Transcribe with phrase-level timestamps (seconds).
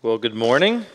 [0.00, 0.86] Well, good morning.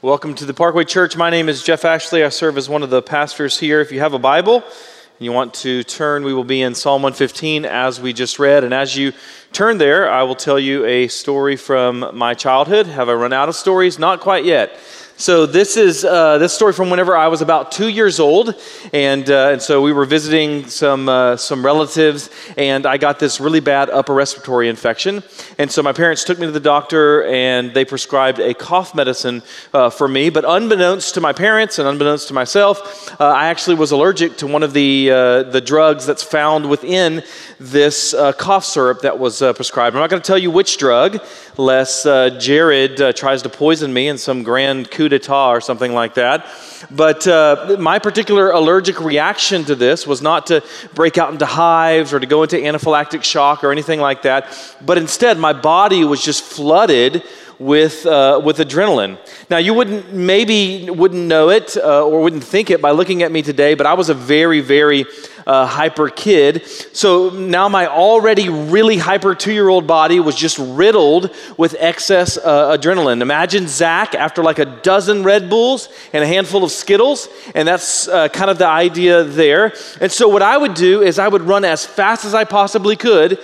[0.00, 1.14] Welcome to the Parkway Church.
[1.14, 2.24] My name is Jeff Ashley.
[2.24, 3.82] I serve as one of the pastors here.
[3.82, 7.02] If you have a Bible and you want to turn, we will be in Psalm
[7.02, 8.64] 115 as we just read.
[8.64, 9.12] And as you
[9.52, 12.86] turn there, I will tell you a story from my childhood.
[12.86, 13.98] Have I run out of stories?
[13.98, 14.74] Not quite yet.
[15.16, 18.60] So this is uh, this story from whenever I was about two years old,
[18.92, 23.38] and uh, and so we were visiting some uh, some relatives, and I got this
[23.38, 25.22] really bad upper respiratory infection,
[25.56, 29.44] and so my parents took me to the doctor, and they prescribed a cough medicine
[29.72, 30.30] uh, for me.
[30.30, 34.48] But unbeknownst to my parents and unbeknownst to myself, uh, I actually was allergic to
[34.48, 37.22] one of the uh, the drugs that's found within
[37.60, 39.94] this cough syrup that was prescribed.
[39.94, 41.24] I'm not going to tell you which drug,
[41.56, 46.14] lest Jared tries to poison me in some grand coup coup d'etat or something like
[46.14, 46.46] that.
[46.90, 50.62] But uh, my particular allergic reaction to this was not to
[50.94, 54.40] break out into hives or to go into anaphylactic shock or anything like that,
[54.84, 57.22] but instead my body was just flooded
[57.58, 59.18] with, uh, with adrenaline.
[59.50, 63.32] Now, you wouldn't, maybe wouldn't know it uh, or wouldn't think it by looking at
[63.32, 65.06] me today, but I was a very, very
[65.46, 66.66] uh, hyper kid.
[66.92, 72.36] So now my already really hyper two year old body was just riddled with excess
[72.36, 73.20] uh, adrenaline.
[73.20, 78.08] Imagine Zach after like a dozen Red Bulls and a handful of Skittles, and that's
[78.08, 79.74] uh, kind of the idea there.
[80.00, 82.96] And so what I would do is I would run as fast as I possibly
[82.96, 83.38] could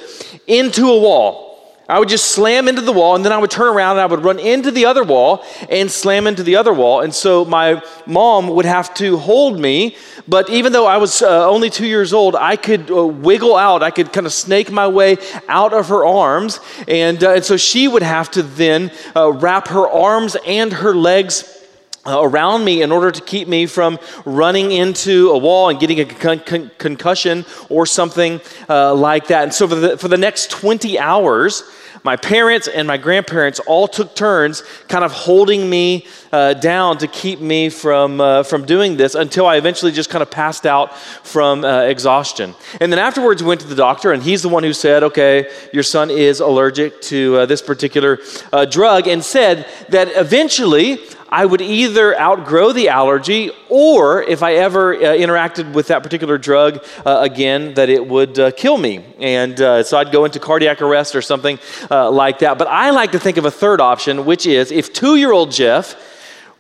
[0.47, 1.50] into a wall.
[1.91, 4.07] I would just slam into the wall and then I would turn around and I
[4.07, 7.01] would run into the other wall and slam into the other wall.
[7.01, 9.97] And so my mom would have to hold me.
[10.29, 13.83] But even though I was uh, only two years old, I could uh, wiggle out.
[13.83, 15.17] I could kind of snake my way
[15.49, 16.61] out of her arms.
[16.87, 20.95] And, uh, and so she would have to then uh, wrap her arms and her
[20.95, 21.60] legs
[22.07, 26.05] around me in order to keep me from running into a wall and getting a
[26.05, 29.45] con- con- concussion or something uh, like that.
[29.45, 31.63] And so for the, for the next 20 hours,
[32.03, 37.07] my parents and my grandparents all took turns kind of holding me uh, down to
[37.07, 40.97] keep me from, uh, from doing this until I eventually just kind of passed out
[40.97, 42.55] from uh, exhaustion.
[42.81, 45.51] And then afterwards, we went to the doctor, and he's the one who said, Okay,
[45.73, 48.19] your son is allergic to uh, this particular
[48.53, 51.01] uh, drug, and said that eventually
[51.31, 56.39] I would either outgrow the allergy or if I ever uh, interacted with that particular
[56.39, 59.05] drug uh, again, that it would uh, kill me.
[59.21, 61.59] And uh, so I'd go into cardiac arrest or something
[61.89, 62.59] uh, like that.
[62.59, 65.53] But I like to think of a third option, which is if two year old
[65.53, 65.95] Jeff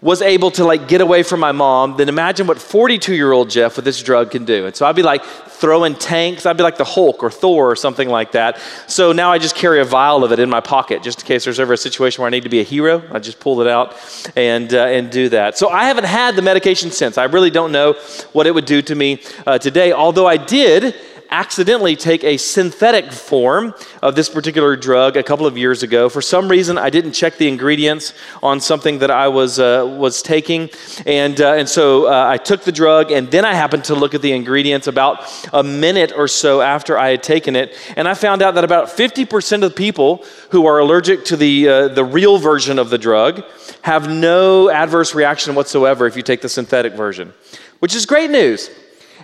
[0.02, 3.50] was able to like get away from my mom, then imagine what 42 year old
[3.50, 4.66] Jeff with this drug can do.
[4.66, 6.46] And so I'd be like throwing tanks.
[6.46, 8.58] I'd be like the Hulk or Thor or something like that.
[8.86, 11.44] So now I just carry a vial of it in my pocket just in case
[11.44, 13.02] there's ever a situation where I need to be a hero.
[13.12, 13.94] I just pull it out
[14.36, 15.58] and, uh, and do that.
[15.58, 17.18] So I haven't had the medication since.
[17.18, 17.92] I really don't know
[18.32, 20.94] what it would do to me uh, today, although I did
[21.30, 26.08] accidentally take a synthetic form of this particular drug a couple of years ago.
[26.08, 30.22] For some reason, I didn't check the ingredients on something that I was, uh, was
[30.22, 30.70] taking.
[31.06, 34.14] And, uh, and so uh, I took the drug, and then I happened to look
[34.14, 37.76] at the ingredients about a minute or so after I had taken it.
[37.96, 41.68] And I found out that about 50% of the people who are allergic to the,
[41.68, 43.44] uh, the real version of the drug
[43.82, 47.32] have no adverse reaction whatsoever if you take the synthetic version,
[47.78, 48.68] which is great news.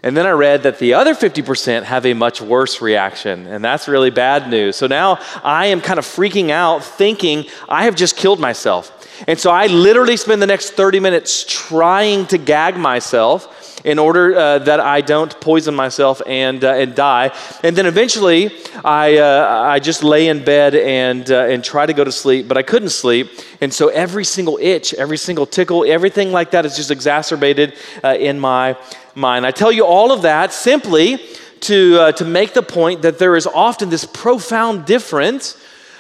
[0.06, 3.88] And then I read that the other 50% have a much worse reaction, and that's
[3.88, 4.76] really bad news.
[4.76, 8.92] So now I am kind of freaking out, thinking I have just killed myself.
[9.26, 14.36] And so I literally spend the next 30 minutes trying to gag myself in order
[14.36, 17.32] uh, that I don't poison myself and, uh, and die.
[17.62, 18.50] And then eventually,
[18.84, 22.48] I, uh, I just lay in bed and, uh, and try to go to sleep,
[22.48, 23.30] but I couldn't sleep.
[23.60, 28.16] And so every single itch, every single tickle, everything like that is just exacerbated uh,
[28.18, 28.76] in my
[29.14, 29.46] mind.
[29.46, 31.20] I tell you all of that simply
[31.60, 35.56] to, uh, to make the point that there is often this profound difference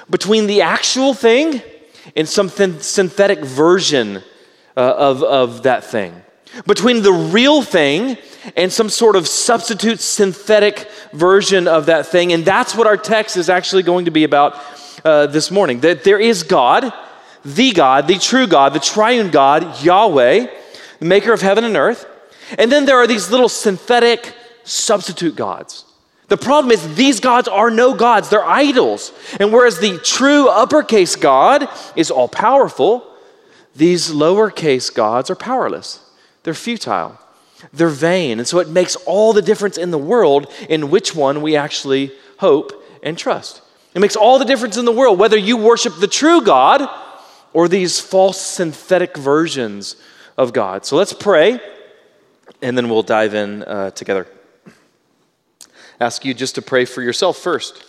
[0.08, 1.62] between the actual thing
[2.14, 4.22] and some th- synthetic version
[4.76, 6.22] of, of that thing.
[6.66, 8.16] Between the real thing
[8.56, 12.32] and some sort of substitute synthetic version of that thing.
[12.32, 14.60] And that's what our text is actually going to be about
[15.04, 15.80] uh, this morning.
[15.80, 16.92] That there is God,
[17.44, 20.46] the God, the true God, the triune God, Yahweh,
[20.98, 22.06] the maker of heaven and earth.
[22.58, 24.34] And then there are these little synthetic
[24.64, 25.84] substitute gods.
[26.28, 29.12] The problem is, these gods are no gods, they're idols.
[29.38, 33.06] And whereas the true uppercase God is all powerful,
[33.76, 36.00] these lowercase gods are powerless.
[36.46, 37.18] They're futile,
[37.72, 38.38] they're vain.
[38.38, 42.12] And so it makes all the difference in the world in which one we actually
[42.38, 43.62] hope and trust.
[43.94, 46.88] It makes all the difference in the world whether you worship the true God
[47.52, 49.96] or these false synthetic versions
[50.38, 50.86] of God.
[50.86, 51.58] So let's pray
[52.62, 54.28] and then we'll dive in uh, together.
[56.00, 57.82] Ask you just to pray for yourself first.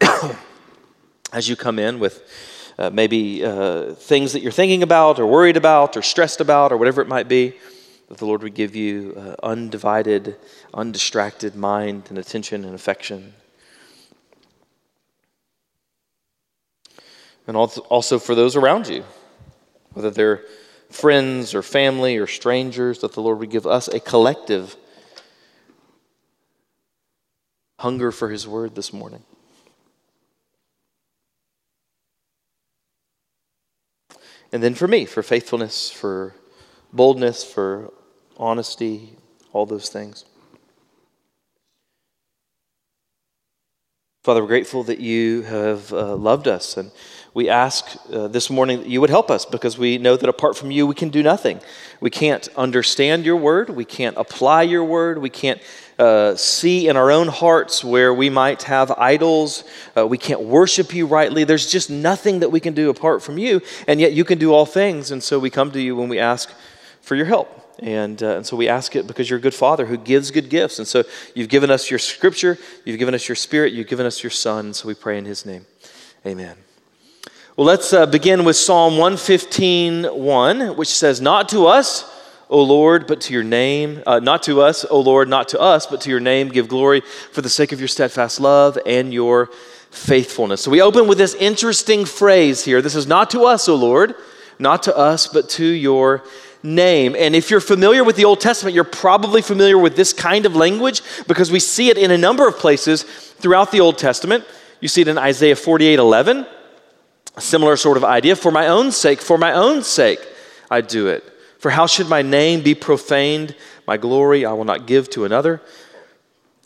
[1.32, 2.28] As you come in with
[2.78, 6.76] uh, maybe uh, things that you're thinking about or worried about or stressed about or
[6.76, 7.54] whatever it might be,
[8.08, 10.36] that the Lord would give you uh, undivided,
[10.72, 13.34] undistracted mind and attention and affection.
[17.46, 19.04] And also for those around you,
[19.92, 20.42] whether they're
[20.90, 24.76] friends or family or strangers, that the Lord would give us a collective
[27.78, 29.22] hunger for His word this morning.
[34.52, 36.34] And then for me, for faithfulness, for
[36.92, 37.92] boldness, for
[38.36, 39.16] honesty,
[39.52, 40.24] all those things.
[44.22, 46.76] Father, we're grateful that you have uh, loved us.
[46.76, 46.90] And
[47.34, 50.56] we ask uh, this morning that you would help us because we know that apart
[50.56, 51.60] from you, we can do nothing.
[52.00, 53.70] We can't understand your word.
[53.70, 55.18] We can't apply your word.
[55.18, 55.60] We can't
[55.98, 59.64] uh, see in our own hearts where we might have idols.
[59.96, 61.44] Uh, we can't worship you rightly.
[61.44, 64.52] There's just nothing that we can do apart from you, and yet you can do
[64.52, 65.10] all things.
[65.10, 66.50] And so we come to you when we ask
[67.00, 67.54] for your help.
[67.80, 70.50] And, uh, and so we ask it because you're a good father who gives good
[70.50, 70.78] gifts.
[70.78, 71.04] And so
[71.34, 74.74] you've given us your scripture, you've given us your spirit, you've given us your son.
[74.74, 75.66] So we pray in his name.
[76.26, 76.67] Amen.
[77.58, 82.08] Well, let's uh, begin with Psalm 115 1, which says, Not to us,
[82.48, 85.84] O Lord, but to your name, uh, not to us, O Lord, not to us,
[85.84, 87.00] but to your name give glory
[87.32, 89.46] for the sake of your steadfast love and your
[89.90, 90.60] faithfulness.
[90.60, 92.80] So we open with this interesting phrase here.
[92.80, 94.14] This is not to us, O Lord,
[94.60, 96.22] not to us, but to your
[96.62, 97.16] name.
[97.18, 100.54] And if you're familiar with the Old Testament, you're probably familiar with this kind of
[100.54, 104.44] language because we see it in a number of places throughout the Old Testament.
[104.78, 106.46] You see it in Isaiah 48 11,
[107.38, 108.34] a similar sort of idea.
[108.34, 110.18] For my own sake, for my own sake,
[110.70, 111.24] I do it.
[111.58, 113.54] For how should my name be profaned?
[113.86, 115.60] My glory I will not give to another.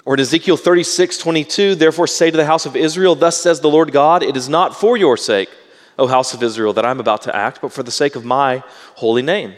[0.06, 3.68] Or in Ezekiel 36, 22, therefore say to the house of Israel, Thus says the
[3.68, 5.50] Lord God, it is not for your sake,
[5.98, 8.64] O house of Israel, that I'm about to act, but for the sake of my
[8.96, 9.54] holy name,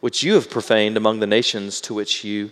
[0.00, 2.50] which you have profaned among the nations to which you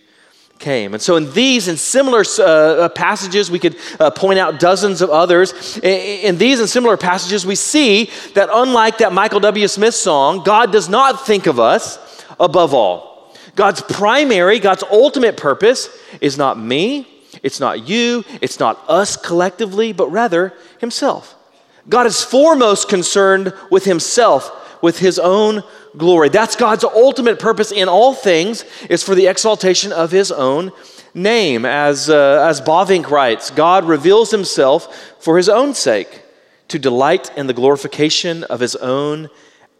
[0.62, 0.94] came.
[0.94, 5.02] And so, in these and similar uh, uh passages, we could uh, point out dozens
[5.02, 5.76] of others.
[5.78, 5.98] In,
[6.28, 9.68] in these and similar passages, we see that unlike that Michael W.
[9.68, 11.98] Smith song, God does not think of us
[12.40, 13.34] above all.
[13.54, 15.90] God's primary, God's ultimate purpose
[16.22, 17.06] is not me,
[17.42, 21.36] it's not you, it's not us collectively, but rather Himself.
[21.88, 25.62] God is foremost concerned with Himself, with His own
[25.96, 26.28] glory.
[26.28, 30.72] That's God's ultimate purpose in all things, is for the exaltation of His own
[31.14, 31.64] name.
[31.64, 36.22] As, uh, as Bavinck writes, God reveals Himself for His own sake,
[36.68, 39.28] to delight in the glorification of His own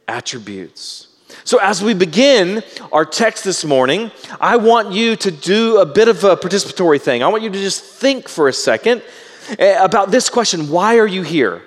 [0.08, 1.08] attributes.
[1.44, 2.62] So, as we begin
[2.92, 7.22] our text this morning, I want you to do a bit of a participatory thing.
[7.22, 9.02] I want you to just think for a second
[9.58, 11.62] eh, about this question why are you here?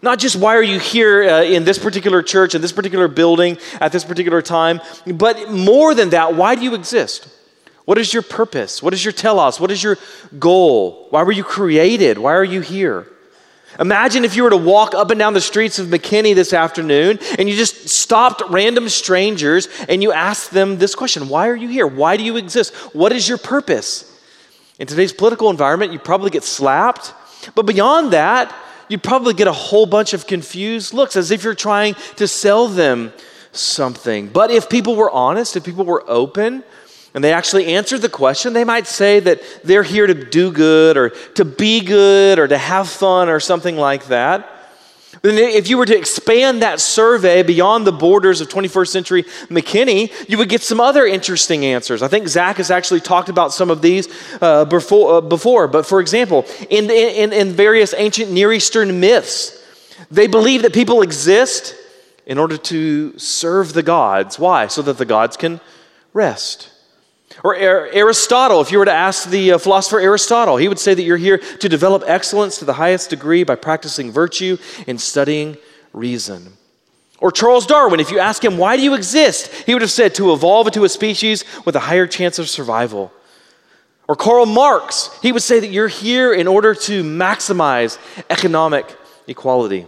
[0.00, 3.58] Not just why are you here uh, in this particular church, in this particular building,
[3.80, 7.28] at this particular time, but more than that, why do you exist?
[7.84, 8.82] What is your purpose?
[8.82, 9.58] What is your telos?
[9.58, 9.96] What is your
[10.38, 11.06] goal?
[11.10, 12.18] Why were you created?
[12.18, 13.06] Why are you here?
[13.80, 17.18] Imagine if you were to walk up and down the streets of McKinney this afternoon
[17.38, 21.68] and you just stopped random strangers and you asked them this question Why are you
[21.68, 21.86] here?
[21.86, 22.74] Why do you exist?
[22.94, 24.04] What is your purpose?
[24.78, 27.12] In today's political environment, you probably get slapped.
[27.54, 28.54] But beyond that,
[28.88, 32.68] you probably get a whole bunch of confused looks as if you're trying to sell
[32.68, 33.12] them
[33.52, 34.28] something.
[34.28, 36.64] But if people were honest, if people were open,
[37.14, 40.96] and they actually answered the question, they might say that they're here to do good
[40.96, 44.57] or to be good or to have fun or something like that.
[45.22, 50.12] But if you were to expand that survey beyond the borders of 21st century McKinney,
[50.28, 52.02] you would get some other interesting answers.
[52.02, 54.08] I think Zach has actually talked about some of these
[54.40, 55.66] uh, before, uh, before.
[55.66, 59.54] But for example, in, in, in various ancient Near Eastern myths,
[60.10, 61.74] they believe that people exist
[62.26, 64.38] in order to serve the gods.
[64.38, 64.66] Why?
[64.66, 65.60] So that the gods can
[66.12, 66.70] rest.
[67.44, 71.02] Or Aristotle, if you were to ask the uh, philosopher Aristotle, he would say that
[71.02, 75.56] you're here to develop excellence to the highest degree by practicing virtue and studying
[75.92, 76.54] reason.
[77.20, 79.52] Or Charles Darwin, if you ask him, why do you exist?
[79.66, 83.12] He would have said, to evolve into a species with a higher chance of survival.
[84.08, 87.98] Or Karl Marx, he would say that you're here in order to maximize
[88.30, 89.86] economic equality.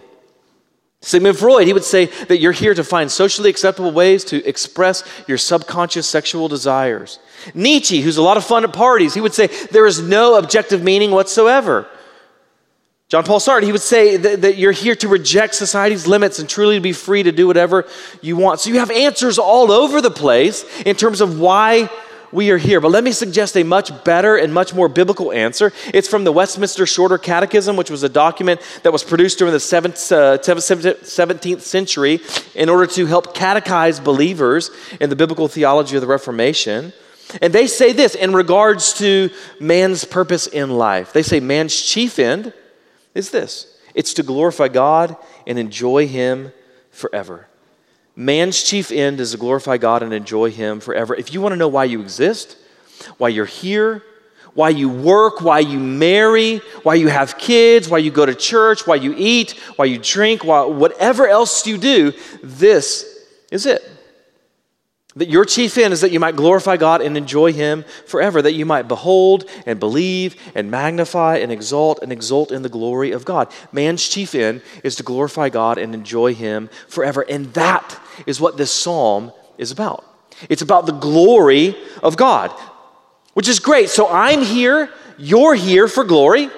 [1.03, 5.03] Sigmund Freud, he would say that you're here to find socially acceptable ways to express
[5.27, 7.19] your subconscious sexual desires.
[7.55, 10.83] Nietzsche, who's a lot of fun at parties, he would say there is no objective
[10.83, 11.89] meaning whatsoever.
[13.09, 16.49] John Paul Sartre, he would say that, that, you're here to reject society's limits and
[16.49, 17.89] truly to be free to do whatever
[18.21, 18.61] you want.
[18.61, 21.91] So you have answers all over the place in terms of why
[22.33, 22.81] we are here.
[22.81, 25.73] But let me suggest a much better and much more biblical answer.
[25.93, 29.59] It's from the Westminster Shorter Catechism, which was a document that was produced during the
[29.59, 32.21] 17th uh, century
[32.55, 34.71] in order to help catechize believers
[35.01, 36.93] in the biblical theology of the Reformation.
[37.41, 41.13] And they say this in regards to man's purpose in life.
[41.13, 42.53] They say man's chief end
[43.15, 46.53] is this it's to glorify God and enjoy Him
[46.91, 47.47] forever.
[48.17, 51.15] Man's chief end is to glorify God and enjoy Him forever.
[51.15, 52.57] If you want to know why you exist,
[53.19, 54.03] why you're here,
[54.55, 58.87] why you work, why you marry, why you have kids, why you go to church,
[58.87, 62.13] why you eat, why you drink, why, whatever else you do,
[62.43, 63.89] this is it.
[65.17, 68.53] That your chief end is that you might glorify God and enjoy Him forever, that
[68.53, 73.25] you might behold and believe and magnify and exalt and exult in the glory of
[73.25, 73.53] God.
[73.73, 77.23] Man's chief end is to glorify God and enjoy Him forever.
[77.29, 80.05] And that is what this psalm is about.
[80.49, 82.53] It's about the glory of God,
[83.35, 83.91] which is great.
[83.91, 86.51] So I'm here, you're here for glory,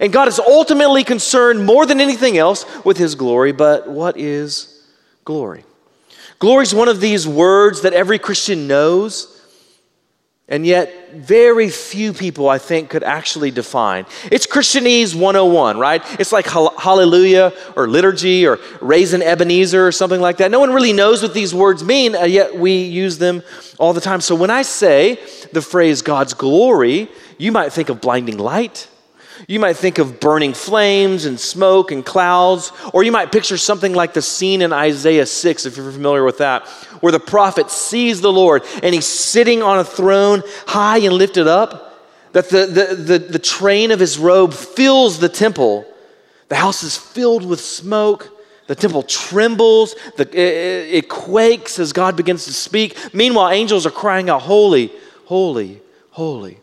[0.00, 3.52] and God is ultimately concerned more than anything else with His glory.
[3.52, 4.84] But what is
[5.24, 5.64] glory?
[6.40, 9.40] Glory is one of these words that every Christian knows,
[10.48, 14.06] and yet very few people, I think, could actually define.
[14.32, 16.02] It's Christianese 101, right?
[16.18, 20.50] It's like hallelujah or liturgy or raising Ebenezer or something like that.
[20.50, 23.42] No one really knows what these words mean, yet we use them
[23.78, 24.20] all the time.
[24.20, 25.20] So when I say
[25.52, 28.88] the phrase God's glory, you might think of blinding light
[29.50, 33.92] you might think of burning flames and smoke and clouds, or you might picture something
[33.92, 36.68] like the scene in Isaiah 6, if you're familiar with that,
[37.00, 41.48] where the prophet sees the Lord and he's sitting on a throne high and lifted
[41.48, 45.84] up, that the, the, the, the train of his robe fills the temple.
[46.46, 48.28] The house is filled with smoke.
[48.68, 52.96] The temple trembles, the, it, it quakes as God begins to speak.
[53.12, 54.92] Meanwhile, angels are crying out, Holy,
[55.24, 56.60] holy, holy.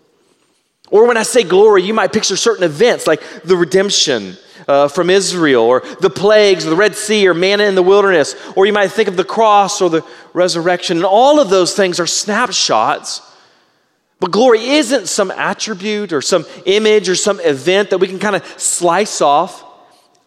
[0.89, 5.09] Or when I say glory, you might picture certain events like the redemption uh, from
[5.09, 8.73] Israel, or the plagues, or the Red Sea, or manna in the wilderness, or you
[8.73, 10.97] might think of the cross or the resurrection.
[10.97, 13.21] And all of those things are snapshots.
[14.19, 18.35] But glory isn't some attribute or some image or some event that we can kind
[18.35, 19.63] of slice off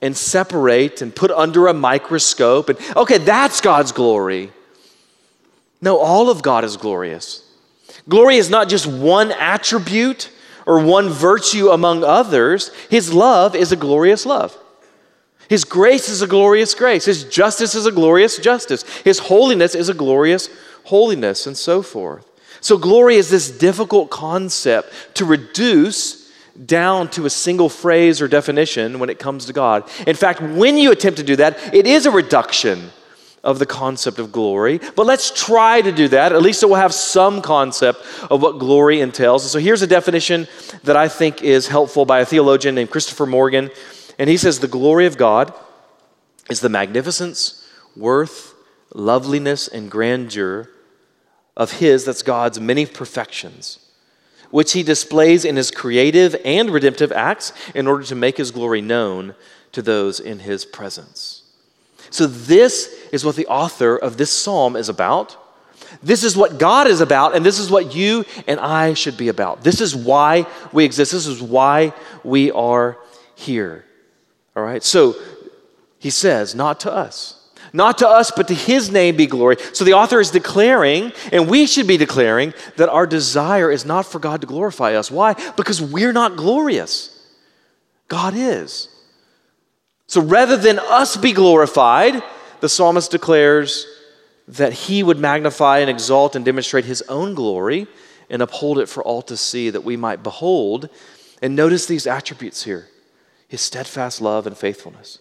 [0.00, 2.68] and separate and put under a microscope.
[2.68, 4.52] And okay, that's God's glory.
[5.82, 7.46] No, all of God is glorious.
[8.08, 10.30] Glory is not just one attribute
[10.66, 14.56] or one virtue among others, his love is a glorious love.
[15.48, 17.06] His grace is a glorious grace.
[17.06, 18.84] His justice is a glorious justice.
[18.98, 20.48] His holiness is a glorious
[20.84, 22.24] holiness, and so forth.
[22.60, 26.30] So, glory is this difficult concept to reduce
[26.66, 29.88] down to a single phrase or definition when it comes to God.
[30.06, 32.90] In fact, when you attempt to do that, it is a reduction
[33.42, 34.80] of the concept of glory.
[34.96, 36.32] But let's try to do that.
[36.32, 39.44] At least it will have some concept of what glory entails.
[39.44, 40.46] And so here's a definition
[40.84, 43.70] that I think is helpful by a theologian named Christopher Morgan.
[44.18, 45.54] And he says the glory of God
[46.50, 47.66] is the magnificence,
[47.96, 48.54] worth,
[48.92, 50.68] loveliness, and grandeur
[51.56, 53.78] of His, that's God's many perfections,
[54.50, 58.80] which He displays in His creative and redemptive acts in order to make His glory
[58.80, 59.34] known
[59.72, 61.39] to those in His presence.
[62.10, 65.36] So, this is what the author of this psalm is about.
[66.02, 69.28] This is what God is about, and this is what you and I should be
[69.28, 69.62] about.
[69.62, 71.12] This is why we exist.
[71.12, 72.98] This is why we are
[73.34, 73.84] here.
[74.56, 74.82] All right?
[74.82, 75.16] So,
[75.98, 77.36] he says, not to us.
[77.72, 79.56] Not to us, but to his name be glory.
[79.72, 84.06] So the author is declaring, and we should be declaring, that our desire is not
[84.06, 85.10] for God to glorify us.
[85.10, 85.34] Why?
[85.56, 87.16] Because we're not glorious.
[88.08, 88.88] God is.
[90.10, 92.20] So rather than us be glorified,
[92.58, 93.86] the psalmist declares
[94.48, 97.86] that he would magnify and exalt and demonstrate his own glory
[98.28, 100.88] and uphold it for all to see that we might behold.
[101.40, 102.88] And notice these attributes here
[103.46, 105.20] his steadfast love and faithfulness.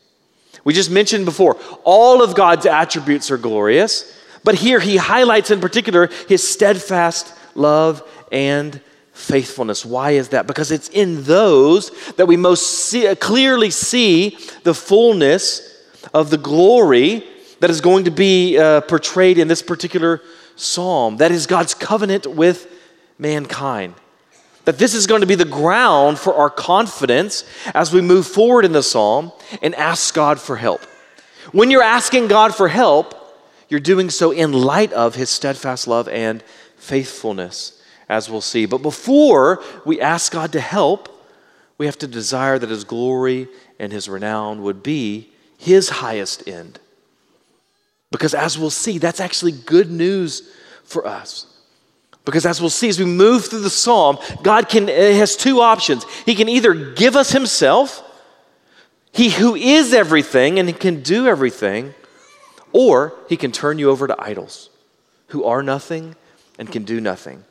[0.63, 5.61] We just mentioned before, all of God's attributes are glorious, but here he highlights in
[5.61, 8.81] particular his steadfast love and
[9.19, 9.85] faithfulness.
[9.85, 10.47] Why is that?
[10.47, 15.61] Because it's in those that we most see, clearly see the fullness
[16.13, 17.25] of the glory
[17.59, 20.21] that is going to be uh, portrayed in this particular
[20.55, 21.17] psalm.
[21.17, 22.73] That is God's covenant with
[23.17, 23.95] mankind.
[24.63, 28.63] That this is going to be the ground for our confidence as we move forward
[28.63, 30.81] in the psalm and ask God for help.
[31.51, 33.15] When you're asking God for help,
[33.67, 36.41] you're doing so in light of his steadfast love and
[36.77, 37.78] faithfulness
[38.09, 38.65] as we'll see.
[38.65, 41.07] But before we ask God to help,
[41.77, 43.47] we have to desire that His glory
[43.79, 46.79] and His renown would be His highest end.
[48.11, 50.51] Because as we'll see, that's actually good news
[50.83, 51.45] for us.
[52.25, 55.61] Because as we'll see as we move through the psalm, God can uh, has two
[55.61, 56.03] options.
[56.25, 58.03] He can either give us himself,
[59.11, 61.93] he who is everything and can do everything,
[62.71, 64.69] or he can turn you over to idols
[65.27, 66.15] who are nothing
[66.57, 67.43] and can do nothing.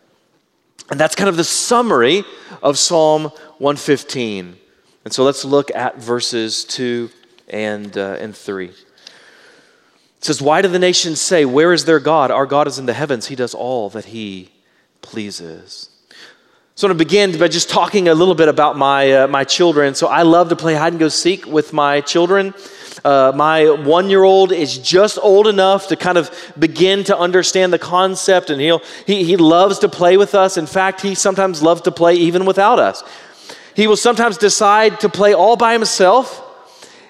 [0.90, 2.25] And that's kind of the summary
[2.62, 3.25] of Psalm
[3.59, 4.57] 115.
[5.04, 7.11] And so let's look at verses 2
[7.49, 8.66] and, uh, and 3.
[8.68, 8.75] It
[10.21, 12.30] says, Why do the nations say, Where is their God?
[12.30, 13.26] Our God is in the heavens.
[13.28, 14.50] He does all that he
[15.02, 15.90] pleases.
[16.75, 19.45] So I'm going to begin by just talking a little bit about my, uh, my
[19.45, 19.95] children.
[19.95, 22.54] So I love to play hide and go seek with my children.
[23.05, 27.73] Uh, my one year old is just old enough to kind of begin to understand
[27.73, 30.57] the concept, and he'll, he, he loves to play with us.
[30.57, 33.02] In fact, he sometimes loves to play even without us.
[33.75, 36.45] He will sometimes decide to play all by himself.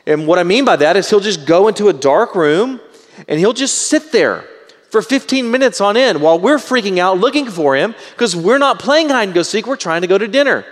[0.06, 2.80] And what I mean by that is he'll just go into a dark room
[3.26, 4.44] and he'll just sit there
[4.90, 8.78] for 15 minutes on end while we're freaking out looking for him because we're not
[8.78, 10.64] playing hide and go seek, we're trying to go to dinner.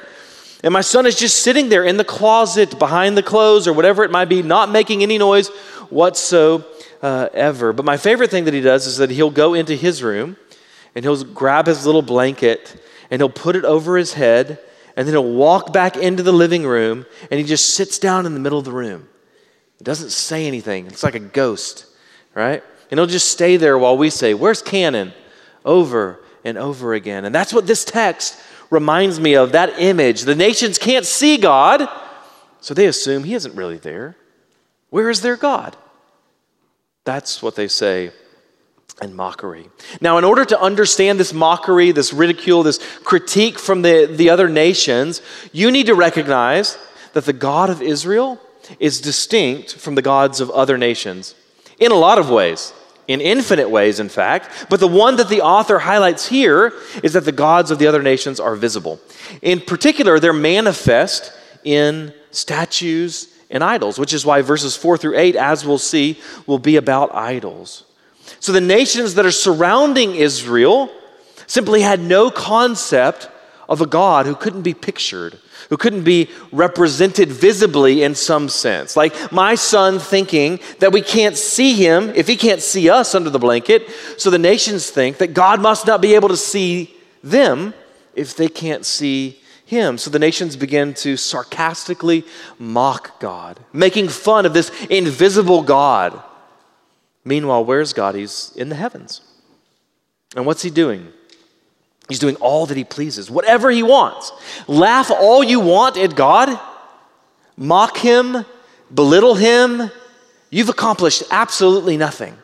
[0.62, 4.04] And my son is just sitting there in the closet behind the clothes or whatever
[4.04, 5.48] it might be, not making any noise
[5.90, 7.72] whatsoever.
[7.72, 10.36] But my favorite thing that he does is that he'll go into his room
[10.94, 14.58] and he'll grab his little blanket and he'll put it over his head
[14.96, 18.34] and then he'll walk back into the living room and he just sits down in
[18.34, 19.08] the middle of the room.
[19.78, 20.86] He doesn't say anything.
[20.86, 21.86] It's like a ghost,
[22.34, 22.62] right?
[22.90, 25.12] And he'll just stay there while we say, Where's Cannon?
[25.66, 27.26] over and over again.
[27.26, 30.22] And that's what this text reminds me of that image.
[30.22, 31.88] The nations can't see God,
[32.60, 34.16] so they assume he isn't really there.
[34.90, 35.76] Where is their God?
[37.04, 38.12] That's what they say
[39.02, 39.68] in mockery.
[40.00, 44.48] Now, in order to understand this mockery, this ridicule, this critique from the, the other
[44.48, 45.20] nations,
[45.52, 46.78] you need to recognize
[47.12, 48.40] that the God of Israel
[48.80, 51.34] is distinct from the gods of other nations
[51.78, 52.72] in a lot of ways,
[53.08, 54.66] in infinite ways, in fact.
[54.68, 56.72] But the one that the author highlights here
[57.02, 59.00] is that the gods of the other nations are visible.
[59.42, 61.32] In particular, they're manifest
[61.64, 66.58] in statues and idols, which is why verses 4 through 8, as we'll see, will
[66.58, 67.84] be about idols.
[68.40, 70.90] So the nations that are surrounding Israel
[71.46, 73.28] simply had no concept
[73.68, 78.96] of a God who couldn't be pictured, who couldn't be represented visibly in some sense.
[78.96, 83.30] Like my son thinking that we can't see him if he can't see us under
[83.30, 83.88] the blanket.
[84.18, 87.74] So the nations think that God must not be able to see them
[88.14, 89.98] if they can't see him.
[89.98, 92.24] So the nations begin to sarcastically
[92.58, 96.22] mock God, making fun of this invisible God.
[97.24, 98.14] Meanwhile, where's God?
[98.14, 99.20] He's in the heavens.
[100.36, 101.12] And what's he doing?
[102.08, 104.32] He's doing all that he pleases, whatever he wants.
[104.68, 106.58] Laugh all you want at God,
[107.56, 108.44] mock him,
[108.94, 109.90] belittle him.
[110.50, 112.36] You've accomplished absolutely nothing.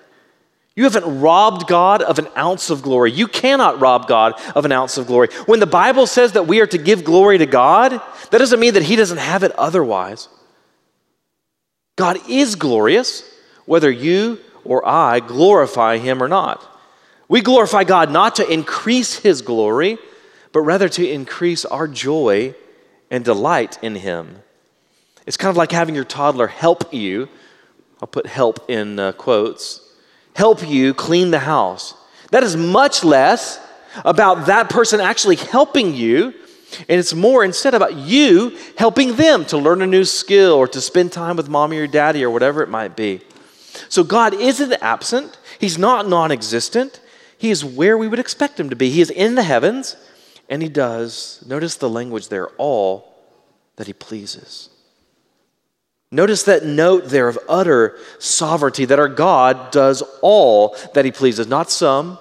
[0.75, 3.13] You haven't robbed God of an ounce of glory.
[3.13, 5.29] You cannot rob God of an ounce of glory.
[5.45, 7.93] When the Bible says that we are to give glory to God,
[8.31, 10.29] that doesn't mean that he doesn't have it otherwise.
[11.97, 13.23] God is glorious,
[13.67, 16.67] whether you or I glorify him or not.
[17.33, 19.97] We glorify God not to increase His glory,
[20.53, 22.55] but rather to increase our joy
[23.11, 24.43] and delight in Him.
[25.27, 27.31] It's kind of like having your toddler help you.
[28.03, 29.81] I'll put help in uh, quotes.
[30.37, 31.95] Help you clean the house.
[32.33, 33.59] That is much less
[34.05, 36.35] about that person actually helping you,
[36.87, 40.83] and it's more instead about you helping them to learn a new skill or to
[40.83, 43.23] spend time with mommy or daddy or whatever it might be.
[43.89, 46.99] So God isn't absent, He's not non existent.
[47.43, 48.89] He is where we would expect him to be.
[48.89, 49.97] He is in the heavens,
[50.49, 53.13] and he does, notice the language there, all
[53.75, 54.71] that he pleases.
[56.13, 61.49] Notice that note there of utter sovereignty that our God does all that he pleases,
[61.49, 62.17] not some,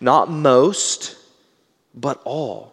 [0.00, 1.16] not most,
[1.92, 2.72] but all.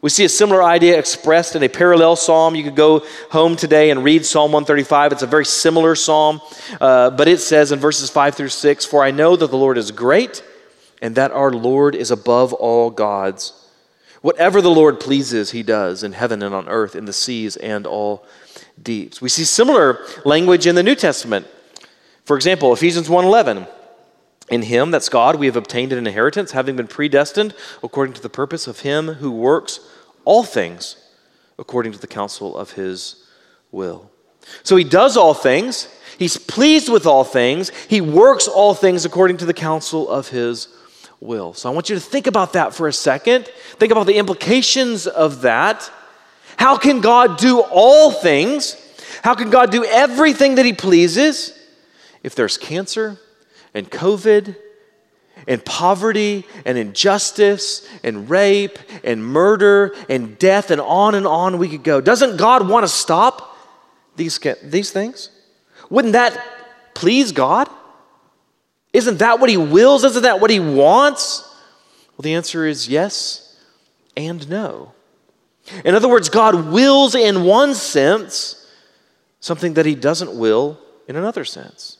[0.00, 2.54] We see a similar idea expressed in a parallel psalm.
[2.54, 5.10] You could go home today and read Psalm 135.
[5.10, 6.40] It's a very similar psalm,
[6.80, 9.76] uh, but it says in verses 5 through 6 For I know that the Lord
[9.76, 10.44] is great
[11.02, 13.52] and that our Lord is above all gods.
[14.22, 17.86] Whatever the Lord pleases, he does in heaven and on earth, in the seas and
[17.86, 18.24] all
[18.80, 19.20] deeps.
[19.20, 21.46] We see similar language in the New Testament.
[22.24, 23.66] For example, Ephesians 1:11.
[24.48, 28.28] In him, that's God, we have obtained an inheritance, having been predestined according to the
[28.28, 29.80] purpose of him who works
[30.24, 30.96] all things
[31.58, 33.24] according to the counsel of his
[33.70, 34.10] will.
[34.62, 35.88] So he does all things,
[36.18, 40.68] he's pleased with all things, he works all things according to the counsel of his
[41.22, 41.54] will.
[41.54, 43.46] So I want you to think about that for a second.
[43.78, 45.90] Think about the implications of that.
[46.56, 48.76] How can God do all things?
[49.22, 51.58] How can God do everything that He pleases
[52.22, 53.18] if there's cancer
[53.74, 54.56] and COVID
[55.46, 61.68] and poverty and injustice and rape and murder and death and on and on we
[61.68, 62.00] could go.
[62.00, 63.56] Doesn't God want to stop
[64.16, 65.30] these, these things?
[65.90, 66.40] Wouldn't that
[66.94, 67.68] please God?
[68.92, 70.04] Isn't that what He wills?
[70.04, 71.42] Isn't that what He wants?
[72.12, 73.58] Well, the answer is yes
[74.16, 74.92] and no.
[75.84, 78.66] In other words, God wills in one sense
[79.40, 80.78] something that He doesn't will
[81.08, 81.98] in another sense.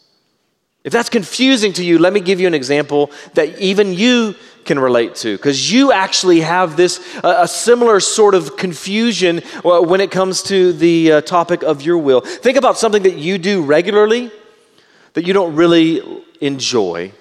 [0.84, 4.78] If that's confusing to you, let me give you an example that even you can
[4.78, 10.00] relate to, because you actually have this uh, a similar sort of confusion uh, when
[10.00, 12.20] it comes to the uh, topic of your will.
[12.20, 14.30] Think about something that you do regularly
[15.14, 16.02] that you don't really
[16.40, 17.12] enjoy.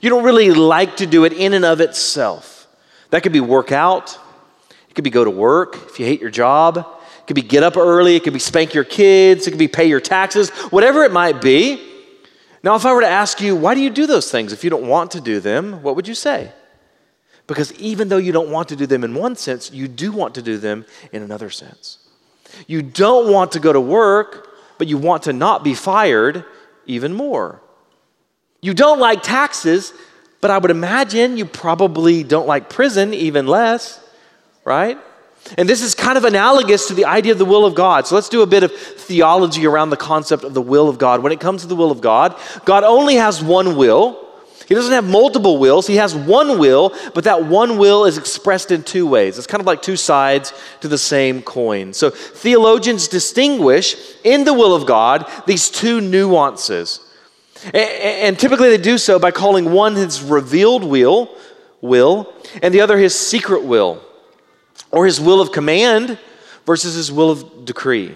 [0.00, 2.66] You don't really like to do it in and of itself.
[3.10, 4.18] That could be work out,
[4.88, 7.62] it could be go to work if you hate your job, it could be get
[7.62, 11.04] up early, it could be spank your kids, it could be pay your taxes, whatever
[11.04, 11.82] it might be.
[12.62, 14.70] Now, if I were to ask you, why do you do those things if you
[14.70, 16.50] don't want to do them, what would you say?
[17.46, 20.34] Because even though you don't want to do them in one sense, you do want
[20.34, 21.98] to do them in another sense.
[22.66, 26.44] You don't want to go to work, but you want to not be fired
[26.86, 27.60] even more.
[28.60, 29.92] You don't like taxes,
[30.40, 34.00] but I would imagine you probably don't like prison even less,
[34.64, 34.98] right?
[35.56, 38.06] And this is kind of analogous to the idea of the will of God.
[38.06, 41.22] So let's do a bit of theology around the concept of the will of God.
[41.22, 44.25] When it comes to the will of God, God only has one will.
[44.66, 45.86] He doesn't have multiple wills.
[45.86, 49.38] He has one will, but that one will is expressed in two ways.
[49.38, 51.92] It's kind of like two sides to the same coin.
[51.92, 57.00] So theologians distinguish in the will of God these two nuances.
[57.72, 61.34] And typically they do so by calling one his revealed will,
[61.80, 64.02] will, and the other his secret will
[64.90, 66.18] or his will of command
[66.64, 68.14] versus his will of decree,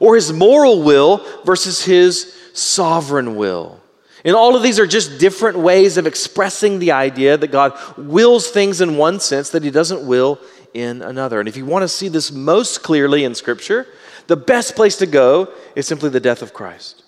[0.00, 3.81] or his moral will versus his sovereign will.
[4.24, 8.50] And all of these are just different ways of expressing the idea that God wills
[8.50, 10.38] things in one sense that he doesn't will
[10.74, 11.40] in another.
[11.40, 13.86] And if you want to see this most clearly in Scripture,
[14.28, 17.02] the best place to go is simply the death of Christ.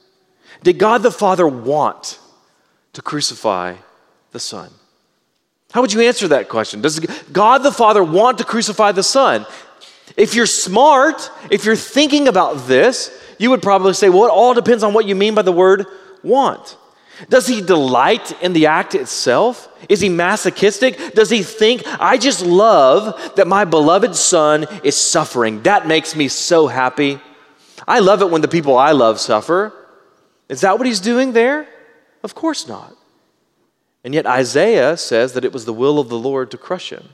[0.63, 2.19] Did God the Father want
[2.95, 3.77] to crucify
[4.33, 4.71] the Son?
[5.73, 6.81] How would you answer that question?
[6.81, 7.01] Does
[7.33, 9.47] God the Father want to crucify the Son?
[10.17, 14.55] If you're smart, if you're thinking about this, you would probably say, well, it all
[14.55, 15.87] depends on what you mean by the word
[16.23, 16.77] want.
[17.29, 19.69] Does he delight in the act itself?
[19.89, 21.15] Is he masochistic?
[21.15, 25.63] Does he think, I just love that my beloved son is suffering?
[25.63, 27.21] That makes me so happy.
[27.87, 29.73] I love it when the people I love suffer.
[30.49, 31.69] Is that what he's doing there?
[32.23, 32.97] Of course not.
[34.03, 37.11] And yet Isaiah says that it was the will of the Lord to crush him.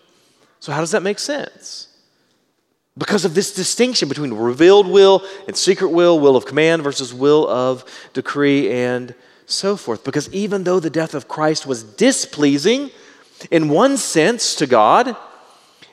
[0.58, 1.88] So, how does that make sense?
[2.98, 7.48] Because of this distinction between revealed will and secret will, will of command versus will
[7.48, 9.14] of decree, and
[9.50, 10.04] so forth.
[10.04, 12.90] Because even though the death of Christ was displeasing
[13.50, 15.16] in one sense to God,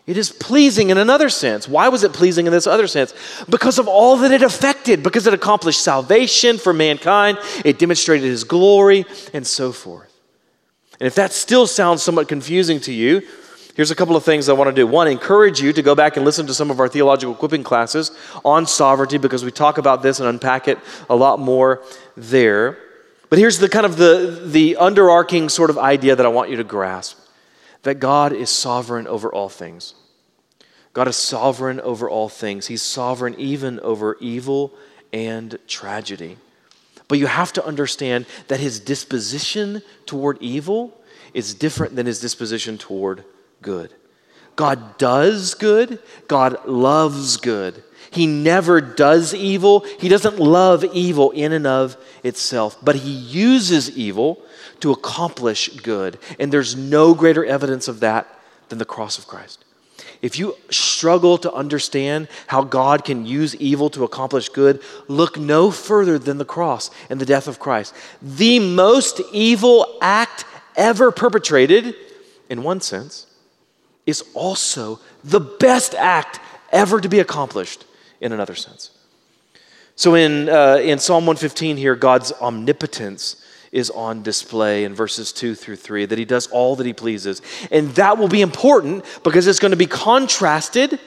[0.07, 1.67] it is pleasing in another sense.
[1.67, 3.13] Why was it pleasing in this other sense?
[3.49, 8.45] Because of all that it affected, because it accomplished salvation for mankind, it demonstrated his
[8.45, 10.13] glory, and so forth.
[11.01, 13.21] And if that still sounds somewhat confusing to you,
[13.75, 14.87] here's a couple of things I want to do.
[14.87, 18.11] One, encourage you to go back and listen to some of our theological equipping classes
[18.45, 21.83] on sovereignty because we talk about this and unpack it a lot more
[22.15, 22.79] there.
[23.29, 26.57] But here's the kind of the, the underarching sort of idea that I want you
[26.57, 27.19] to grasp
[27.83, 29.93] that God is sovereign over all things.
[30.93, 32.67] God is sovereign over all things.
[32.67, 34.73] He's sovereign even over evil
[35.13, 36.37] and tragedy.
[37.07, 40.99] But you have to understand that his disposition toward evil
[41.33, 43.23] is different than his disposition toward
[43.61, 43.93] good.
[44.55, 47.83] God does good, God loves good.
[48.11, 49.81] He never does evil.
[49.99, 54.41] He doesn't love evil in and of itself, but he uses evil
[54.79, 56.19] to accomplish good.
[56.39, 58.27] And there's no greater evidence of that
[58.69, 59.63] than the cross of Christ.
[60.21, 65.69] If you struggle to understand how God can use evil to accomplish good, look no
[65.69, 67.93] further than the cross and the death of Christ.
[68.21, 71.95] The most evil act ever perpetrated,
[72.49, 73.27] in one sense,
[74.05, 76.39] is also the best act
[76.71, 77.85] ever to be accomplished
[78.21, 78.91] in another sense.
[79.95, 85.55] So in, uh, in Psalm 115 here, God's omnipotence is on display in verses 2
[85.55, 87.41] through 3, that he does all that he pleases.
[87.71, 90.99] And that will be important because it's going to be contrasted.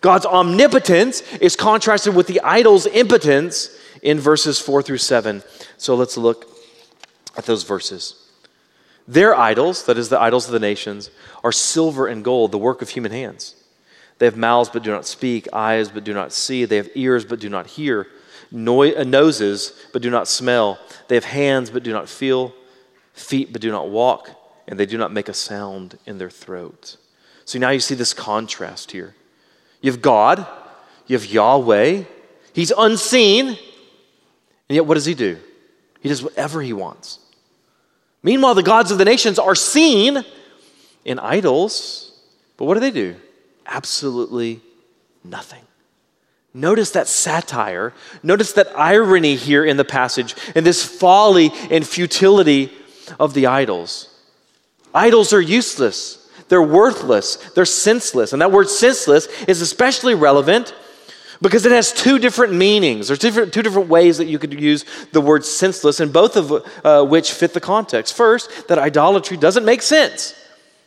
[0.00, 5.42] God's omnipotence is contrasted with the idol's impotence in verses 4 through 7.
[5.78, 6.46] So let's look
[7.36, 8.20] at those verses.
[9.08, 11.10] Their idols, that is, the idols of the nations,
[11.42, 13.54] are silver and gold, the work of human hands.
[14.24, 17.26] They have mouths but do not speak, eyes but do not see, they have ears
[17.26, 18.06] but do not hear
[18.50, 20.78] uh, noses but do not smell.
[21.08, 22.54] They have hands but do not feel,
[23.12, 24.30] feet but do not walk,
[24.66, 26.96] and they do not make a sound in their throat.
[27.44, 29.14] So now you see this contrast here.
[29.82, 30.46] You have God,
[31.06, 32.04] you have Yahweh,
[32.54, 33.58] He's unseen, and
[34.70, 35.36] yet what does He do?
[36.00, 37.18] He does whatever He wants.
[38.22, 40.24] Meanwhile, the gods of the nations are seen
[41.04, 42.18] in idols,
[42.56, 43.16] but what do they do?
[43.66, 44.60] Absolutely
[45.22, 45.62] nothing.
[46.54, 47.92] Notice that satire.
[48.22, 52.72] Notice that irony here in the passage and this folly and futility
[53.18, 54.08] of the idols.
[54.94, 58.32] Idols are useless, they're worthless, they're senseless.
[58.32, 60.72] And that word senseless is especially relevant
[61.42, 63.08] because it has two different meanings.
[63.08, 66.64] There's different, two different ways that you could use the word senseless, and both of
[66.84, 68.16] uh, which fit the context.
[68.16, 70.34] First, that idolatry doesn't make sense,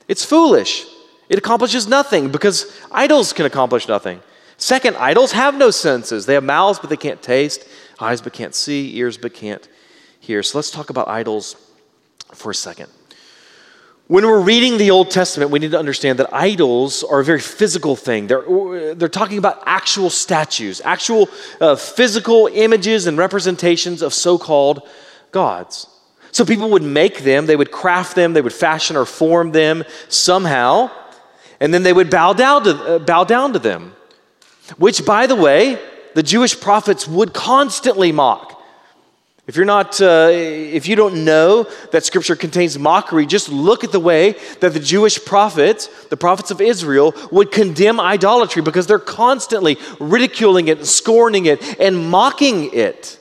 [0.08, 0.86] it's foolish.
[1.30, 4.22] It accomplishes nothing because idols can accomplish nothing.
[4.58, 6.26] Second, idols have no senses.
[6.26, 7.68] They have mouths, but they can't taste,
[8.00, 9.68] eyes, but can't see, ears, but can't
[10.20, 10.42] hear.
[10.42, 11.56] So let's talk about idols
[12.34, 12.90] for a second.
[14.08, 17.42] When we're reading the Old Testament, we need to understand that idols are a very
[17.42, 18.28] physical thing.
[18.28, 21.28] They're, they're talking about actual statues, actual
[21.60, 24.88] uh, physical images and representations of so called
[25.32, 25.88] gods.
[26.32, 29.84] So people would make them, they would craft them, they would fashion or form them
[30.08, 30.90] somehow,
[31.60, 33.94] and then they would bow down to, uh, bow down to them
[34.78, 35.80] which, by the way,
[36.14, 38.54] the Jewish prophets would constantly mock.
[39.46, 43.94] If you're not, uh, if you don't know that Scripture contains mockery, just look at
[43.94, 49.00] the way that the Jewish prophets, the prophets of Israel, would condemn idolatry because they're
[49.00, 53.18] constantly ridiculing it, scorning it, and mocking it.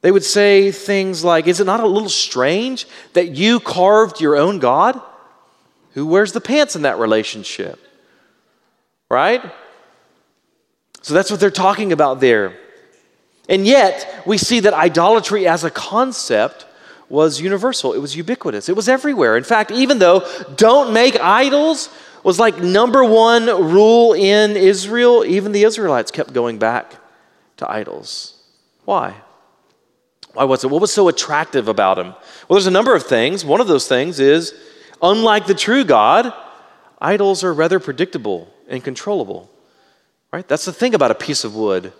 [0.00, 4.36] They would say things like, "Is it not a little strange that you carved your
[4.36, 5.00] own God?
[5.94, 7.80] Who wears the pants in that relationship?"
[9.08, 9.42] Right?
[11.02, 12.56] So that's what they're talking about there.
[13.48, 16.66] And yet, we see that idolatry as a concept
[17.10, 19.36] was universal, it was ubiquitous, it was everywhere.
[19.36, 20.26] In fact, even though
[20.56, 21.90] don't make idols
[22.22, 26.96] was like number one rule in Israel, even the Israelites kept going back
[27.58, 28.42] to idols.
[28.86, 29.14] Why?
[30.32, 30.70] Why was it?
[30.70, 32.08] What was so attractive about them?
[32.48, 33.44] Well, there's a number of things.
[33.44, 34.54] One of those things is,
[35.02, 36.32] unlike the true God,
[37.00, 39.50] idols are rather predictable and controllable.
[40.32, 40.46] Right?
[40.46, 41.92] That's the thing about a piece of wood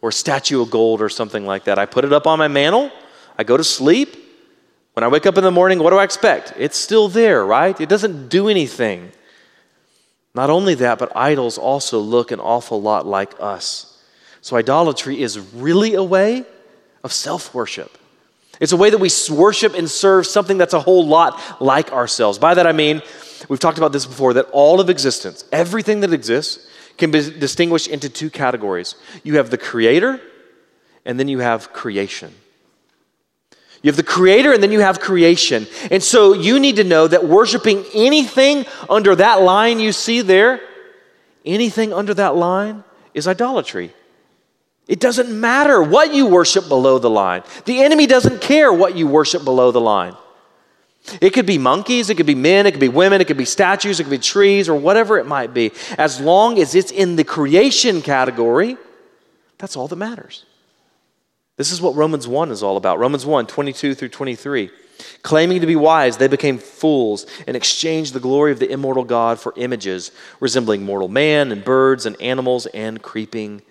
[0.00, 1.78] or a statue of gold or something like that.
[1.78, 2.90] I put it up on my mantle,
[3.38, 4.16] I go to sleep.
[4.94, 6.52] When I wake up in the morning, what do I expect?
[6.58, 7.80] It's still there, right?
[7.80, 9.10] It doesn't do anything.
[10.34, 13.98] Not only that, but idols also look an awful lot like us.
[14.42, 16.44] So, idolatry is really a way
[17.02, 17.96] of self worship.
[18.62, 22.38] It's a way that we worship and serve something that's a whole lot like ourselves.
[22.38, 23.02] By that I mean,
[23.48, 27.88] we've talked about this before, that all of existence, everything that exists, can be distinguished
[27.88, 28.94] into two categories
[29.24, 30.20] you have the creator,
[31.04, 32.32] and then you have creation.
[33.82, 35.66] You have the creator and then you have creation.
[35.90, 40.60] And so you need to know that worshiping anything under that line you see there,
[41.44, 43.92] anything under that line is idolatry.
[44.88, 47.42] It doesn't matter what you worship below the line.
[47.64, 50.16] The enemy doesn't care what you worship below the line.
[51.20, 53.44] It could be monkeys, it could be men, it could be women, it could be
[53.44, 55.72] statues, it could be trees, or whatever it might be.
[55.98, 58.76] As long as it's in the creation category,
[59.58, 60.44] that's all that matters.
[61.56, 62.98] This is what Romans 1 is all about.
[62.98, 64.70] Romans 1 22 through 23.
[65.22, 69.40] Claiming to be wise, they became fools and exchanged the glory of the immortal God
[69.40, 73.62] for images resembling mortal man and birds and animals and creeping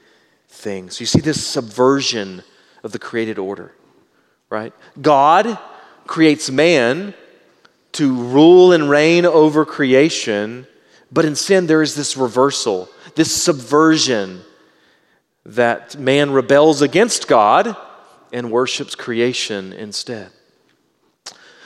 [0.51, 0.99] things.
[0.99, 2.43] You see this subversion
[2.83, 3.73] of the created order,
[4.49, 4.73] right?
[5.01, 5.57] God
[6.05, 7.13] creates man
[7.93, 10.67] to rule and reign over creation,
[11.11, 14.41] but in sin, there is this reversal, this subversion
[15.45, 17.75] that man rebels against God
[18.31, 20.31] and worships creation instead.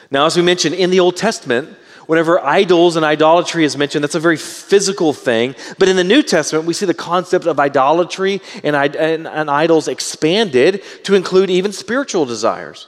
[0.09, 1.75] Now, as we mentioned in the Old Testament,
[2.07, 5.55] whenever idols and idolatry is mentioned, that's a very physical thing.
[5.77, 9.87] But in the New Testament, we see the concept of idolatry and, and, and idols
[9.87, 12.87] expanded to include even spiritual desires.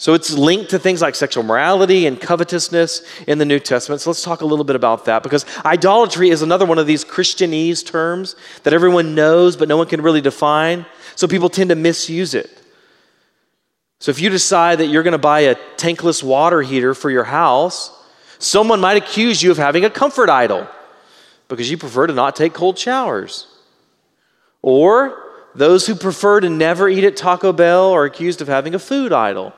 [0.00, 4.00] So it's linked to things like sexual morality and covetousness in the New Testament.
[4.00, 7.04] So let's talk a little bit about that because idolatry is another one of these
[7.04, 10.86] Christianese terms that everyone knows but no one can really define.
[11.16, 12.50] So people tend to misuse it.
[13.98, 17.24] So if you decide that you're going to buy a tankless water heater for your
[17.24, 17.92] house,
[18.40, 20.66] someone might accuse you of having a comfort idol
[21.48, 23.46] because you prefer to not take cold showers.
[24.62, 28.78] Or those who prefer to never eat at Taco Bell are accused of having a
[28.78, 29.52] food idol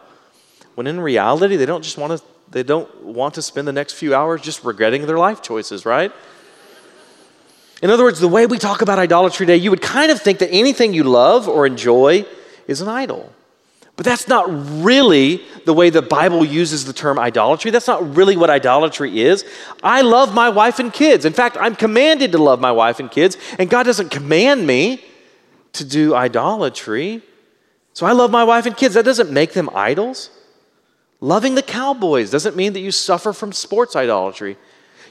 [0.75, 3.95] when in reality they don't just want to they don't want to spend the next
[3.95, 6.13] few hours just regretting their life choices, right?
[7.83, 10.39] In other words, the way we talk about idolatry today, you would kind of think
[10.41, 12.27] that anything you love or enjoy
[12.69, 13.33] is an idol.
[13.97, 14.47] But that's not
[14.83, 17.71] really the way the Bible uses the term idolatry.
[17.71, 19.45] That's not really what idolatry is.
[19.83, 21.25] I love my wife and kids.
[21.25, 25.05] In fact, I'm commanded to love my wife and kids, and God doesn't command me
[25.75, 27.23] to do idolatry.
[27.93, 28.95] So I love my wife and kids.
[28.95, 30.31] That doesn't make them idols.
[31.21, 34.57] Loving the Cowboys doesn't mean that you suffer from sports idolatry.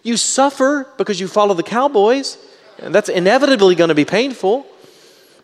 [0.04, 2.38] You suffer because you follow the Cowboys,
[2.80, 4.65] and that's inevitably going to be painful.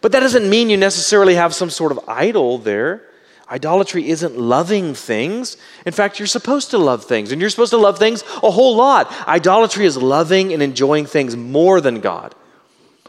[0.02, 3.04] But that doesn't mean you necessarily have some sort of idol there.
[3.50, 5.56] Idolatry isn't loving things.
[5.86, 8.76] In fact, you're supposed to love things, and you're supposed to love things a whole
[8.76, 9.12] lot.
[9.26, 12.36] Idolatry is loving and enjoying things more than God,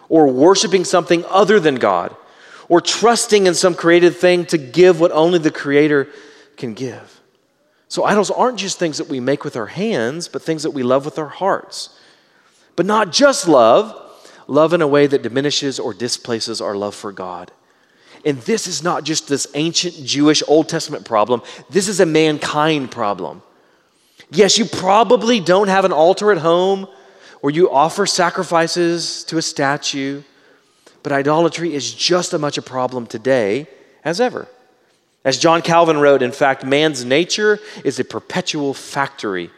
[0.09, 2.15] or worshiping something other than God,
[2.69, 6.09] or trusting in some created thing to give what only the Creator
[6.57, 7.21] can give.
[7.89, 10.83] So, idols aren't just things that we make with our hands, but things that we
[10.83, 11.99] love with our hearts.
[12.77, 13.93] But not just love,
[14.47, 17.51] love in a way that diminishes or displaces our love for God.
[18.29, 22.91] And this is not just this ancient Jewish Old Testament problem, this is a mankind
[22.91, 23.41] problem.
[24.31, 26.89] Yes, you probably don't have an altar at home
[27.41, 30.23] where you offer sacrifices to a statue,
[31.03, 33.67] but idolatry is just as much a problem today
[34.05, 34.47] as ever.
[35.25, 39.51] As John Calvin wrote, in fact, man's nature is a perpetual factory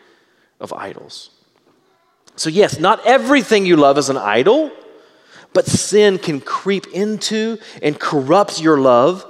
[0.60, 1.30] of idols.
[2.36, 4.70] So, yes, not everything you love is an idol,
[5.52, 9.26] but sin can creep into and corrupt your love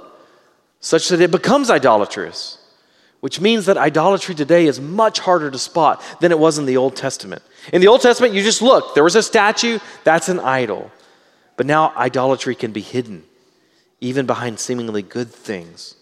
[0.79, 2.57] such that it becomes idolatrous,
[3.19, 6.77] which means that idolatry today is much harder to spot than it was in the
[6.77, 7.41] Old Testament.
[7.71, 10.91] In the Old Testament, you just look, there was a statue, that's an idol.
[11.57, 13.23] But now idolatry can be hidden,
[13.99, 15.95] even behind seemingly good things.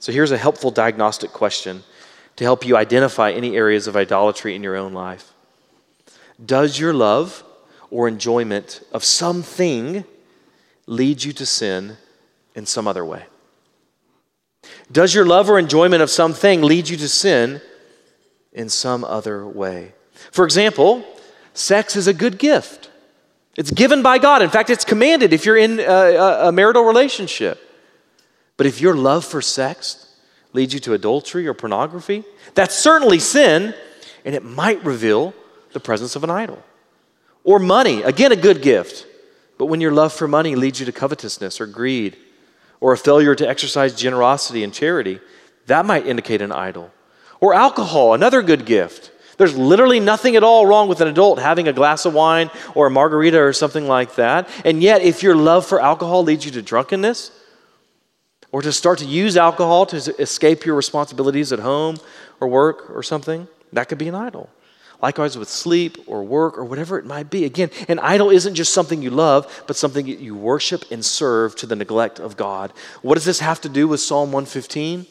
[0.00, 1.84] So here's a helpful diagnostic question
[2.36, 5.32] to help you identify any areas of idolatry in your own life.
[6.44, 7.44] Does your love
[7.94, 10.04] or enjoyment of something
[10.88, 11.96] leads you to sin
[12.56, 13.22] in some other way?
[14.90, 17.60] Does your love or enjoyment of something lead you to sin
[18.52, 19.92] in some other way?
[20.32, 21.04] For example,
[21.52, 22.90] sex is a good gift.
[23.56, 24.42] It's given by God.
[24.42, 27.60] In fact, it's commanded if you're in a, a, marital relationship.
[28.56, 30.16] But if your love for sex
[30.52, 33.72] leads you to adultery or pornography, that's certainly sin,
[34.24, 35.32] and it might reveal
[35.72, 36.60] the presence of an idol.
[37.44, 39.06] Or money, again, a good gift.
[39.58, 42.16] But when your love for money leads you to covetousness or greed,
[42.80, 45.20] or a failure to exercise generosity and charity,
[45.66, 46.90] that might indicate an idol.
[47.40, 49.10] Or alcohol, another good gift.
[49.36, 52.86] There's literally nothing at all wrong with an adult having a glass of wine or
[52.86, 54.48] a margarita or something like that.
[54.64, 57.30] And yet, if your love for alcohol leads you to drunkenness,
[58.52, 61.96] or to start to use alcohol to escape your responsibilities at home
[62.38, 64.48] or work or something, that could be an idol.
[65.04, 67.44] Likewise with sleep or work or whatever it might be.
[67.44, 71.66] Again, an idol isn't just something you love, but something you worship and serve to
[71.66, 72.72] the neglect of God.
[73.02, 75.04] What does this have to do with Psalm 115?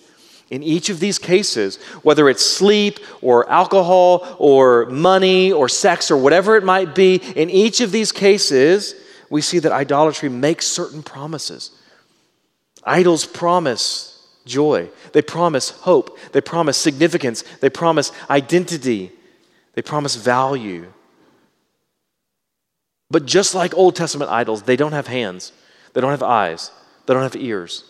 [0.49, 6.17] In each of these cases, whether it's sleep or alcohol or money or sex or
[6.17, 8.95] whatever it might be, in each of these cases,
[9.29, 11.69] we see that idolatry makes certain promises.
[12.83, 19.11] Idols promise joy, they promise hope, they promise significance, they promise identity.
[19.73, 20.91] They promise value.
[23.09, 25.51] But just like Old Testament idols, they don't have hands,
[25.93, 26.71] they don't have eyes,
[27.05, 27.83] they don't have ears.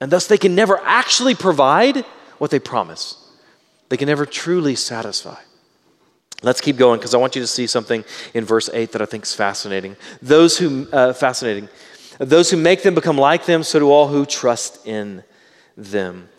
[0.00, 2.04] And thus, they can never actually provide
[2.38, 3.16] what they promise.
[3.90, 5.36] They can never truly satisfy.
[6.42, 8.02] Let's keep going because I want you to see something
[8.32, 9.96] in verse 8 that I think is fascinating.
[10.22, 11.68] Those who, uh, fascinating.
[12.18, 15.22] Those who make them become like them, so do all who trust in
[15.76, 16.29] them.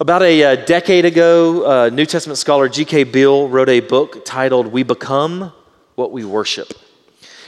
[0.00, 3.04] About a, a uh, decade ago, uh, New Testament scholar G.K.
[3.04, 5.52] Beale wrote a book titled We Become
[5.94, 6.72] What We Worship.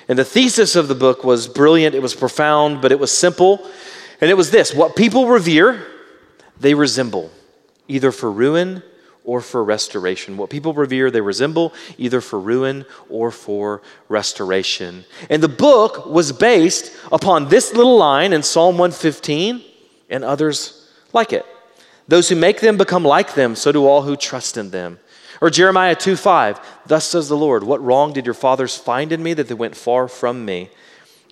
[0.06, 3.66] And the thesis of the book was brilliant, it was profound, but it was simple.
[4.20, 5.82] And it was this what people revere,
[6.60, 7.30] they resemble,
[7.88, 8.82] either for ruin
[9.24, 10.36] or for restoration.
[10.36, 15.06] What people revere, they resemble either for ruin or for restoration.
[15.30, 19.64] And the book was based upon this little line in Psalm 115
[20.10, 21.46] and others like it.
[22.08, 24.98] Those who make them become like them, so do all who trust in them.
[25.40, 29.22] Or Jeremiah 2 5, thus says the Lord, What wrong did your fathers find in
[29.22, 30.70] me that they went far from me?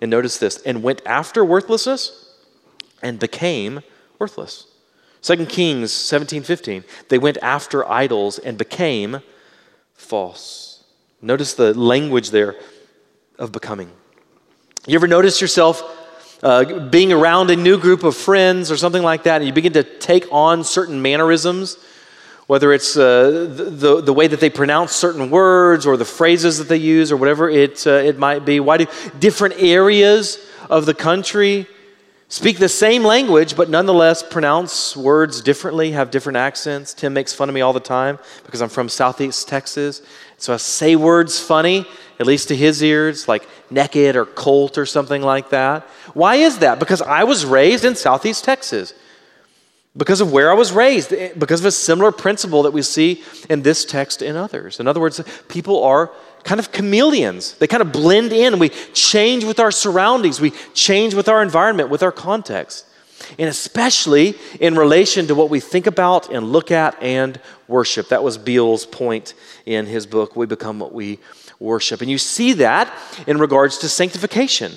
[0.01, 2.35] And notice this, and went after worthlessness
[3.01, 3.81] and became
[4.19, 4.67] worthless.
[5.21, 9.21] 2 Kings 17 15, they went after idols and became
[9.93, 10.83] false.
[11.21, 12.55] Notice the language there
[13.37, 13.91] of becoming.
[14.87, 16.00] You ever notice yourself
[16.43, 19.73] uh, being around a new group of friends or something like that, and you begin
[19.73, 21.77] to take on certain mannerisms,
[22.47, 26.67] whether it's uh, the, the way that they pronounce certain words or the phrases that
[26.67, 28.59] they use or whatever it, uh, it might be.
[28.59, 28.87] Why do
[29.19, 30.37] different areas
[30.69, 31.67] of the country
[32.31, 36.93] speak the same language, but nonetheless pronounce words differently, have different accents.
[36.93, 40.01] Tim makes fun of me all the time because I'm from Southeast Texas.
[40.37, 41.85] So I say words funny,
[42.21, 45.85] at least to his ears, like naked or colt or something like that.
[46.13, 46.79] Why is that?
[46.79, 48.93] Because I was raised in Southeast Texas.
[49.95, 53.23] Because of where I was raised, eh, because of a similar principle that we see
[53.49, 54.79] in this text and others.
[54.79, 56.11] In other words, people are
[56.43, 57.55] kind of chameleons.
[57.55, 58.57] They kind of blend in.
[58.57, 62.85] We change with our surroundings, we change with our environment, with our context.
[63.37, 68.09] And especially in relation to what we think about and look at and worship.
[68.09, 69.33] That was Beale's point
[69.65, 71.19] in his book, We Become What We
[71.59, 72.01] Worship.
[72.01, 72.91] And you see that
[73.27, 74.71] in regards to sanctification.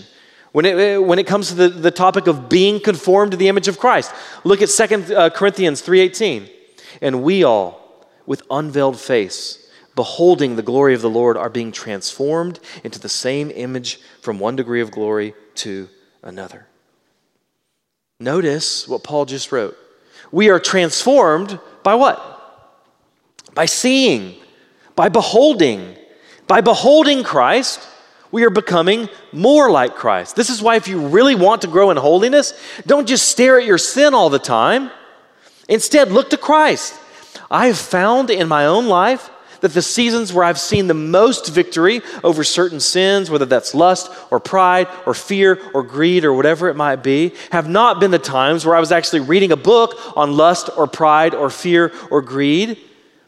[0.55, 3.67] When it, when it comes to the, the topic of being conformed to the image
[3.67, 4.13] of Christ,
[4.45, 6.49] look at 2 uh, Corinthians 3.18.
[7.03, 12.61] And we all, with unveiled face, beholding the glory of the Lord, are being transformed
[12.85, 15.89] into the same image from one degree of glory to
[16.23, 16.69] another.
[18.21, 19.77] Notice what Paul just wrote.
[20.31, 22.21] We are transformed by what?
[23.55, 24.37] By seeing,
[24.95, 25.97] by beholding.
[26.47, 27.89] By beholding Christ,
[28.35, 30.35] we are becoming more like Christ.
[30.35, 32.53] This is why, if you really want to grow in holiness,
[32.85, 34.91] don't just stare at your sin all the time.
[35.69, 36.99] Instead, look to Christ.
[37.49, 39.31] I have found in my own life
[39.61, 44.11] that the seasons where I've seen the most victory over certain sins, whether that's lust
[44.33, 48.19] or pride or fear or greed or whatever it might be, have not been the
[48.19, 52.21] times where I was actually reading a book on lust or pride or fear or
[52.21, 52.81] greed,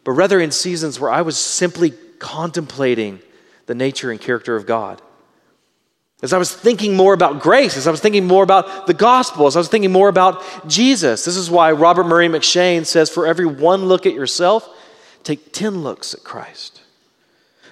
[0.02, 3.20] but rather in seasons where I was simply contemplating
[3.66, 5.02] the nature and character of God.
[6.22, 9.46] As I was thinking more about grace, as I was thinking more about the gospel,
[9.46, 11.26] as I was thinking more about Jesus.
[11.26, 14.66] This is why Robert Murray M'Cheyne says, For every one look at yourself,
[15.24, 16.80] take 10 looks at Christ.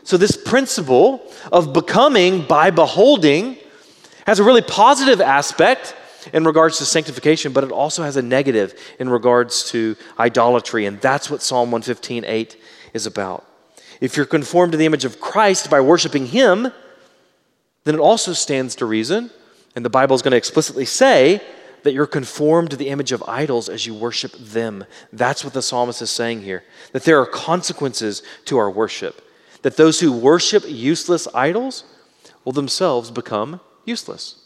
[0.02, 3.56] So, this principle of becoming by beholding
[4.26, 5.96] has a really positive aspect
[6.34, 10.84] in regards to sanctification, but it also has a negative in regards to idolatry.
[10.84, 12.56] And that's what Psalm 115 8
[12.92, 13.46] is about.
[14.00, 16.72] If you're conformed to the image of Christ by worshiping Him,
[17.84, 19.30] then it also stands to reason,
[19.76, 21.42] and the Bible is going to explicitly say
[21.82, 24.84] that you're conformed to the image of idols as you worship them.
[25.12, 26.64] That's what the psalmist is saying here.
[26.92, 29.20] That there are consequences to our worship.
[29.62, 31.84] That those who worship useless idols
[32.44, 34.36] will themselves become useless.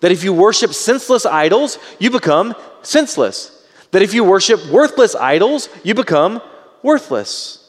[0.00, 3.66] That if you worship senseless idols, you become senseless.
[3.90, 6.40] That if you worship worthless idols, you become
[6.82, 7.63] worthless.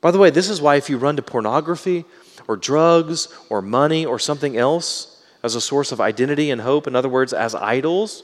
[0.00, 2.04] By the way, this is why if you run to pornography
[2.46, 6.96] or drugs or money or something else, as a source of identity and hope, in
[6.96, 8.22] other words, as idols,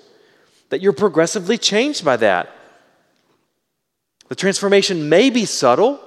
[0.70, 2.50] that you're progressively changed by that.
[4.28, 6.00] The transformation may be subtle,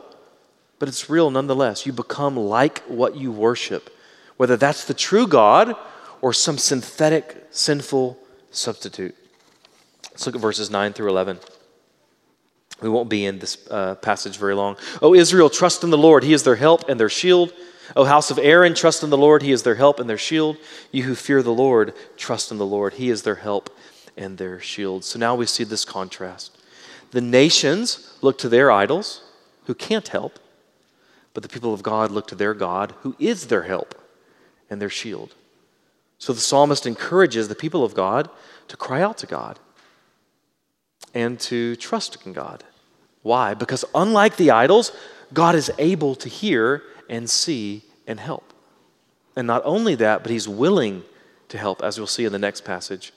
[0.79, 1.85] but it's real nonetheless.
[1.85, 3.89] You become like what you worship,
[4.37, 5.75] whether that's the true God
[6.21, 8.17] or some synthetic, sinful
[8.51, 9.15] substitute.
[10.11, 11.39] Let's look at verses 9 through 11.
[12.81, 14.77] We won't be in this uh, passage very long.
[15.01, 16.23] Oh, Israel, trust in the Lord.
[16.23, 17.51] He is their help and their shield.
[17.95, 19.41] O house of Aaron, trust in the Lord.
[19.41, 20.57] He is their help and their shield.
[20.91, 22.95] You who fear the Lord, trust in the Lord.
[22.95, 23.75] He is their help
[24.15, 25.03] and their shield.
[25.03, 26.57] So now we see this contrast.
[27.11, 29.21] The nations look to their idols,
[29.65, 30.39] who can't help,
[31.33, 33.95] but the people of God look to their God, who is their help
[34.69, 35.33] and their shield.
[36.19, 38.29] So the psalmist encourages the people of God
[38.67, 39.59] to cry out to God
[41.17, 42.63] and to trust in God.
[43.23, 43.55] Why?
[43.55, 44.91] Because unlike the idols,
[45.33, 48.53] God is able to hear and see and help.
[49.35, 51.03] And not only that, but he's willing
[51.49, 53.13] to help, as we'll see in the next passage,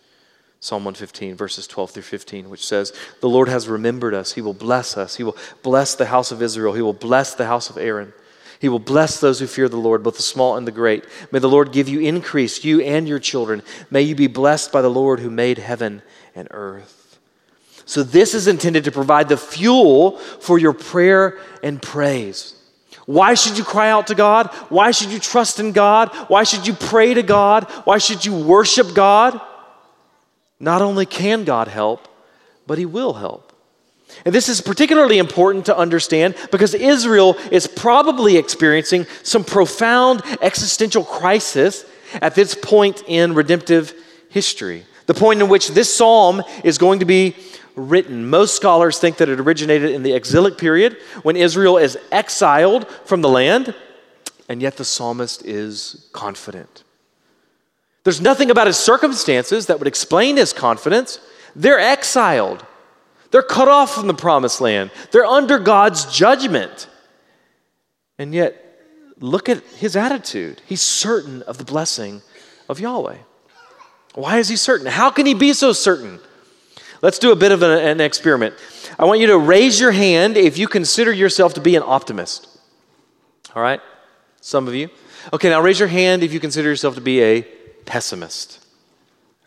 [0.60, 4.32] Psalm 115, verses 12 through 15, which says, The Lord has remembered us.
[4.32, 5.16] He will bless us.
[5.16, 6.72] He will bless the house of Israel.
[6.72, 8.14] He will bless the house of Aaron.
[8.60, 11.04] He will bless those who fear the Lord, both the small and the great.
[11.32, 13.62] May the Lord give you increase, you and your children.
[13.90, 16.00] May you be blessed by the Lord who made heaven
[16.34, 16.99] and earth.
[17.84, 22.54] So, this is intended to provide the fuel for your prayer and praise.
[23.06, 24.48] Why should you cry out to God?
[24.68, 26.14] Why should you trust in God?
[26.28, 27.64] Why should you pray to God?
[27.84, 29.40] Why should you worship God?
[30.60, 32.06] Not only can God help,
[32.66, 33.52] but He will help.
[34.24, 41.04] And this is particularly important to understand because Israel is probably experiencing some profound existential
[41.04, 41.84] crisis
[42.20, 43.94] at this point in redemptive
[44.28, 44.84] history.
[45.06, 47.34] The point in which this psalm is going to be
[47.76, 48.28] written.
[48.28, 53.22] Most scholars think that it originated in the exilic period when Israel is exiled from
[53.22, 53.74] the land,
[54.48, 56.84] and yet the psalmist is confident.
[58.04, 61.20] There's nothing about his circumstances that would explain his confidence.
[61.54, 62.64] They're exiled,
[63.30, 66.88] they're cut off from the promised land, they're under God's judgment.
[68.18, 68.66] And yet,
[69.18, 70.60] look at his attitude.
[70.66, 72.22] He's certain of the blessing
[72.68, 73.16] of Yahweh.
[74.14, 74.86] Why is he certain?
[74.86, 76.20] How can he be so certain?
[77.02, 78.54] Let's do a bit of an, an experiment.
[78.98, 82.46] I want you to raise your hand if you consider yourself to be an optimist.
[83.54, 83.80] All right?
[84.40, 84.90] Some of you.
[85.32, 87.42] Okay, now raise your hand if you consider yourself to be a
[87.84, 88.64] pessimist.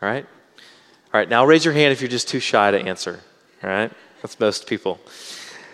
[0.01, 0.25] All right?
[1.13, 3.19] All right, now raise your hand if you're just too shy to answer.
[3.63, 3.91] All right?
[4.21, 4.99] That's most people.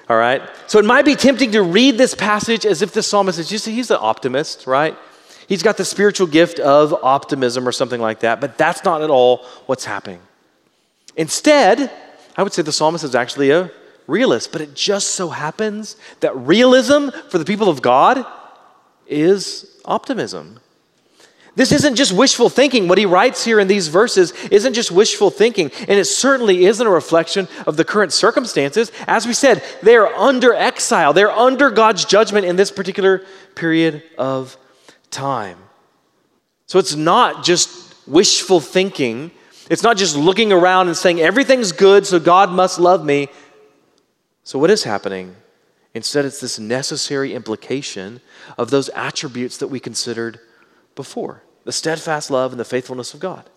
[0.09, 0.41] All right?
[0.67, 3.65] So it might be tempting to read this passage as if the psalmist is just,
[3.65, 4.97] he's an optimist, right?
[5.47, 9.09] He's got the spiritual gift of optimism or something like that, but that's not at
[9.09, 10.19] all what's happening.
[11.19, 11.91] Instead,
[12.37, 13.69] I would say the psalmist is actually a
[14.07, 18.25] realist, but it just so happens that realism for the people of God
[19.05, 20.61] is optimism.
[21.57, 22.87] This isn't just wishful thinking.
[22.87, 26.87] What he writes here in these verses isn't just wishful thinking, and it certainly isn't
[26.87, 28.89] a reflection of the current circumstances.
[29.05, 34.03] As we said, they are under exile, they're under God's judgment in this particular period
[34.17, 34.55] of
[35.11, 35.57] time.
[36.65, 39.31] So it's not just wishful thinking,
[39.69, 43.29] it's not just looking around and saying, everything's good, so God must love me.
[44.43, 45.35] So, what is happening?
[45.93, 48.21] Instead, it's this necessary implication
[48.57, 50.39] of those attributes that we considered
[50.95, 53.49] before the steadfast love and the faithfulness of God.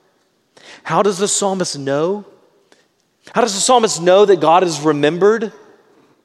[0.83, 2.25] How does the psalmist know?
[3.35, 5.53] How does the psalmist know that God has remembered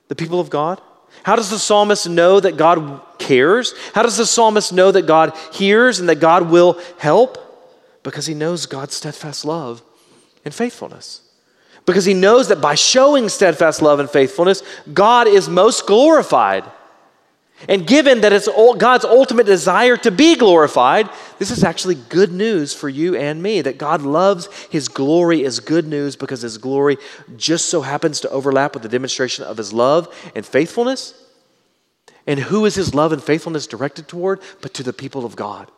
[0.08, 0.82] the people of God?
[1.24, 3.74] How does the psalmist know that God cares?
[3.94, 7.47] How does the psalmist know that God hears and that God will help?
[8.08, 9.84] Because he knows God's steadfast love
[10.46, 11.20] and faithfulness.
[11.86, 16.64] Because he knows that by showing steadfast love and faithfulness, God is most glorified.
[17.68, 18.48] And given that it's
[18.78, 23.60] God's ultimate desire to be glorified, this is actually good news for you and me.
[23.60, 26.96] That God loves His glory is good news because His glory
[27.36, 31.14] just so happens to overlap with the demonstration of His love and faithfulness.
[32.26, 34.40] And who is His love and faithfulness directed toward?
[34.62, 35.70] But to the people of God.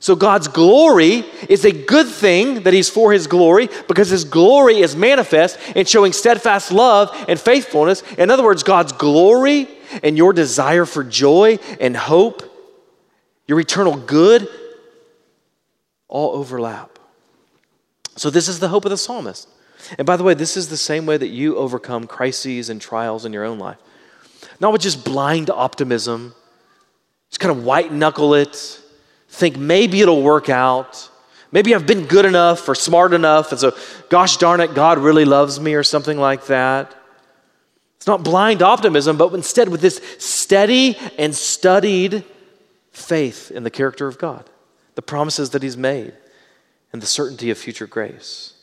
[0.00, 4.78] So God's glory is a good thing that He's for His glory because His glory
[4.78, 8.02] is manifest in showing steadfast love and faithfulness.
[8.16, 9.68] In other words, God's glory
[10.02, 12.42] and your desire for joy and hope,
[13.46, 14.48] your eternal good,
[16.06, 16.98] all overlap.
[18.16, 19.48] So, this is the hope of the psalmist.
[19.96, 23.24] And by the way, this is the same way that you overcome crises and trials
[23.24, 23.78] in your own life.
[24.60, 26.34] Not with just blind optimism,
[27.30, 28.77] just kind of white knuckle it,
[29.28, 31.10] think maybe it'll work out.
[31.52, 33.76] Maybe I've been good enough or smart enough, and so,
[34.10, 36.94] gosh darn it, God really loves me or something like that.
[37.96, 42.24] It's not blind optimism, but instead with this steady and studied
[42.92, 44.48] faith in the character of God,
[44.94, 46.14] the promises that He's made,
[46.92, 48.54] and the certainty of future grace.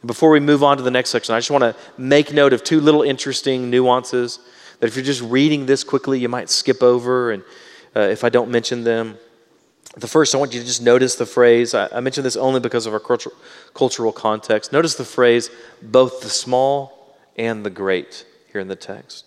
[0.00, 2.52] And before we move on to the next section, I just want to make note
[2.52, 4.38] of two little interesting nuances
[4.78, 7.42] that if you're just reading this quickly, you might skip over, and
[7.94, 9.18] uh, if I don't mention them.
[9.96, 11.72] The first, I want you to just notice the phrase.
[11.72, 13.30] I, I mention this only because of our culture,
[13.72, 14.70] cultural context.
[14.70, 19.24] Notice the phrase, both the small and the great here in the text.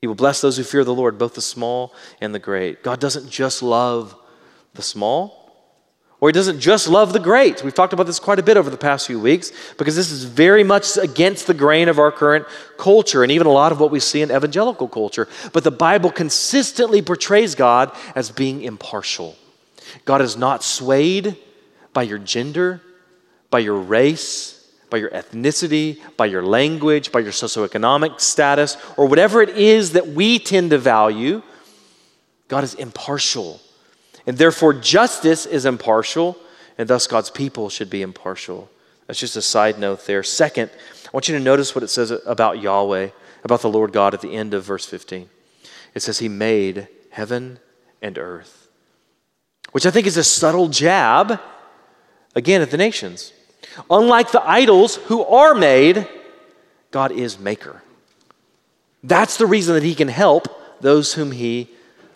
[0.00, 2.84] He will bless those who fear the Lord, both the small and the great.
[2.84, 4.14] God doesn't just love
[4.74, 5.37] the small,
[6.20, 7.62] or He doesn't just love the great.
[7.62, 10.24] We've talked about this quite a bit over the past few weeks because this is
[10.24, 12.46] very much against the grain of our current
[12.76, 15.28] culture and even a lot of what we see in evangelical culture.
[15.52, 19.36] But the Bible consistently portrays God as being impartial.
[20.04, 21.36] God is not swayed
[21.92, 22.82] by your gender,
[23.50, 24.54] by your race,
[24.90, 30.08] by your ethnicity, by your language, by your socioeconomic status, or whatever it is that
[30.08, 31.42] we tend to value,
[32.48, 33.60] God is impartial.
[34.26, 36.36] And therefore, justice is impartial,
[36.76, 38.70] and thus God's people should be impartial.
[39.06, 40.22] That's just a side note there.
[40.22, 40.70] Second,
[41.06, 43.08] I want you to notice what it says about Yahweh,
[43.42, 45.28] about the Lord God at the end of verse 15.
[45.94, 47.58] It says, He made heaven
[48.02, 48.68] and earth,
[49.72, 51.40] which I think is a subtle jab,
[52.34, 53.32] again, at the nations.
[53.90, 56.06] Unlike the idols who are made,
[56.90, 57.82] God is maker.
[59.02, 61.70] That's the reason that he can help those whom he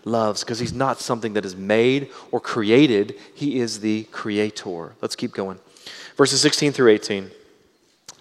[0.04, 4.94] loves, because he's not something that is made or created, he is the creator.
[5.00, 5.58] Let's keep going.
[6.16, 7.30] Verses 16 through 18.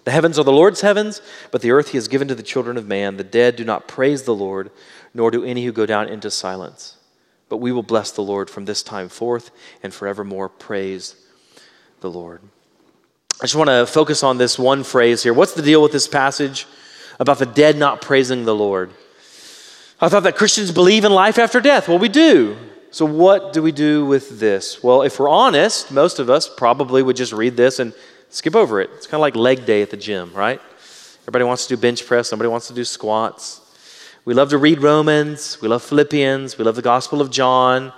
[0.04, 2.76] The heavens are the Lord's heavens, but the earth he has given to the children
[2.76, 3.16] of man.
[3.16, 4.70] The dead do not praise the Lord,
[5.14, 6.96] nor do any who go down into silence.
[7.48, 9.50] But we will bless the Lord from this time forth
[9.82, 10.48] and forevermore.
[10.48, 11.14] Praise
[12.00, 12.40] the Lord.
[13.40, 15.34] I just want to focus on this one phrase here.
[15.34, 16.66] What's the deal with this passage
[17.20, 18.90] about the dead not praising the Lord?
[20.02, 21.86] I thought that Christians believe in life after death.
[21.86, 22.56] Well, we do.
[22.90, 24.82] So, what do we do with this?
[24.82, 27.94] Well, if we're honest, most of us probably would just read this and
[28.28, 28.90] skip over it.
[28.94, 30.60] It's kind of like leg day at the gym, right?
[31.22, 33.60] Everybody wants to do bench press, somebody wants to do squats.
[34.24, 37.92] We love to read Romans, we love Philippians, we love the Gospel of John.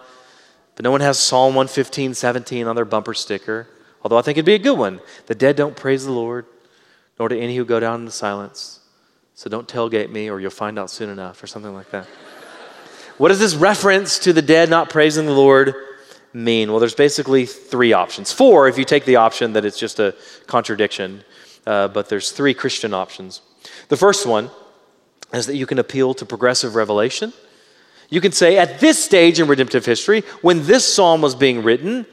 [0.76, 3.66] But no one has Psalm 115, 17 on their bumper sticker,
[4.02, 5.00] although I think it'd be a good one.
[5.24, 6.44] The dead don't praise the Lord,
[7.18, 8.80] nor do any who go down into silence.
[9.34, 12.06] So don't tailgate me, or you'll find out soon enough, or something like that.
[13.18, 15.74] what does this reference to the dead not praising the Lord
[16.32, 16.70] mean?
[16.70, 18.32] Well, there's basically three options.
[18.32, 20.14] Four, if you take the option that it's just a
[20.46, 21.24] contradiction,
[21.66, 23.40] uh, but there's three Christian options.
[23.88, 24.50] The first one
[25.32, 27.32] is that you can appeal to progressive revelation.
[28.10, 32.06] You can say, at this stage in redemptive history, when this psalm was being written,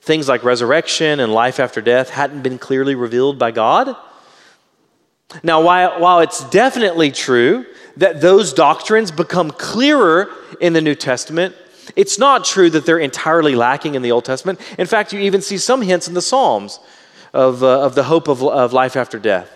[0.00, 3.96] things like resurrection and life after death hadn't been clearly revealed by God.
[5.42, 7.66] Now, while, while it's definitely true
[7.96, 11.54] that those doctrines become clearer in the New Testament,
[11.96, 14.60] it's not true that they're entirely lacking in the Old Testament.
[14.78, 16.80] In fact, you even see some hints in the Psalms
[17.32, 19.50] of, uh, of the hope of, of life after death.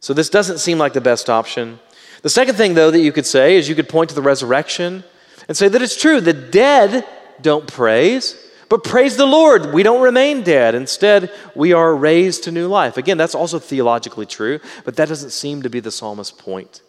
[0.00, 1.80] So, this doesn't seem like the best option.
[2.22, 5.04] The second thing, though, that you could say is you could point to the resurrection
[5.48, 6.20] and say that it's true.
[6.20, 7.04] The dead
[7.40, 8.36] don't praise,
[8.68, 9.72] but praise the Lord.
[9.72, 10.74] We don't remain dead.
[10.74, 12.96] Instead, we are raised to new life.
[12.96, 16.82] Again, that's also theologically true, but that doesn't seem to be the psalmist's point.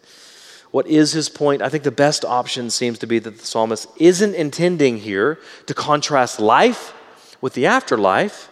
[0.70, 1.62] What is his point?
[1.62, 5.74] I think the best option seems to be that the psalmist isn't intending here to
[5.74, 6.94] contrast life
[7.40, 8.50] with the afterlife,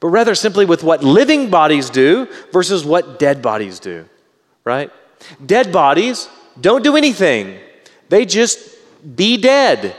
[0.00, 4.06] but rather simply with what living bodies do versus what dead bodies do,
[4.64, 4.90] right?
[5.44, 6.28] Dead bodies
[6.60, 7.58] don't do anything,
[8.08, 8.76] they just
[9.16, 9.94] be dead,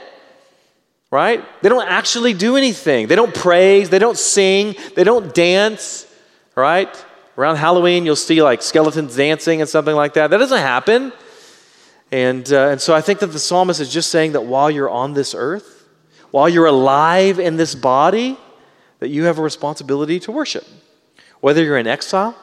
[1.13, 1.45] right?
[1.61, 3.05] They don't actually do anything.
[3.05, 6.11] They don't praise, they don't sing, they don't dance,
[6.55, 6.89] right?
[7.37, 10.31] Around Halloween, you'll see like skeletons dancing and something like that.
[10.31, 11.13] That doesn't happen.
[12.11, 14.89] And, uh, and so I think that the psalmist is just saying that while you're
[14.89, 15.87] on this earth,
[16.31, 18.35] while you're alive in this body,
[18.97, 20.65] that you have a responsibility to worship.
[21.41, 22.35] Whether you're in exile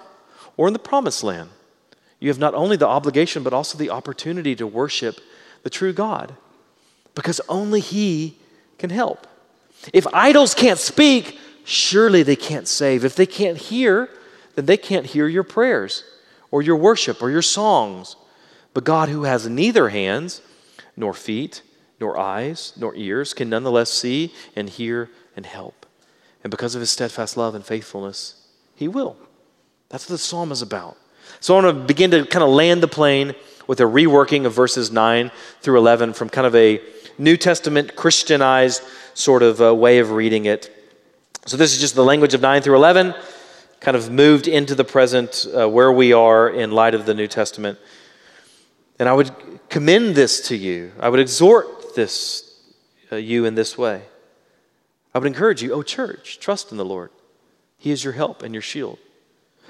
[0.57, 1.51] or in the promised land,
[2.21, 5.19] you have not only the obligation, but also the opportunity to worship
[5.65, 6.37] the true God
[7.17, 8.37] because only He
[8.81, 9.27] can help.
[9.93, 13.05] If idols can't speak, surely they can't save.
[13.05, 14.09] If they can't hear,
[14.57, 16.03] then they can't hear your prayers
[16.51, 18.17] or your worship or your songs.
[18.75, 20.43] But God, who has neither hands,
[20.97, 21.63] nor feet,
[22.01, 25.87] nor eyes, nor ears, can nonetheless see and hear and help.
[26.43, 28.35] And because of his steadfast love and faithfulness,
[28.75, 29.17] he will.
[29.89, 30.97] That's what the psalm is about.
[31.41, 33.35] So I want to begin to kind of land the plane
[33.67, 36.81] with a reworking of verses 9 through 11 from kind of a
[37.21, 40.75] New Testament Christianized sort of uh, way of reading it.
[41.45, 43.15] So this is just the language of 9 through 11,
[43.79, 47.27] kind of moved into the present uh, where we are in light of the New
[47.27, 47.79] Testament.
[48.99, 49.33] And I would
[49.69, 50.93] commend this to you.
[50.99, 52.59] I would exhort this
[53.13, 54.03] uh, you in this way.
[55.15, 57.11] I would encourage you, oh church, trust in the Lord.
[57.77, 58.99] He is your help and your shield.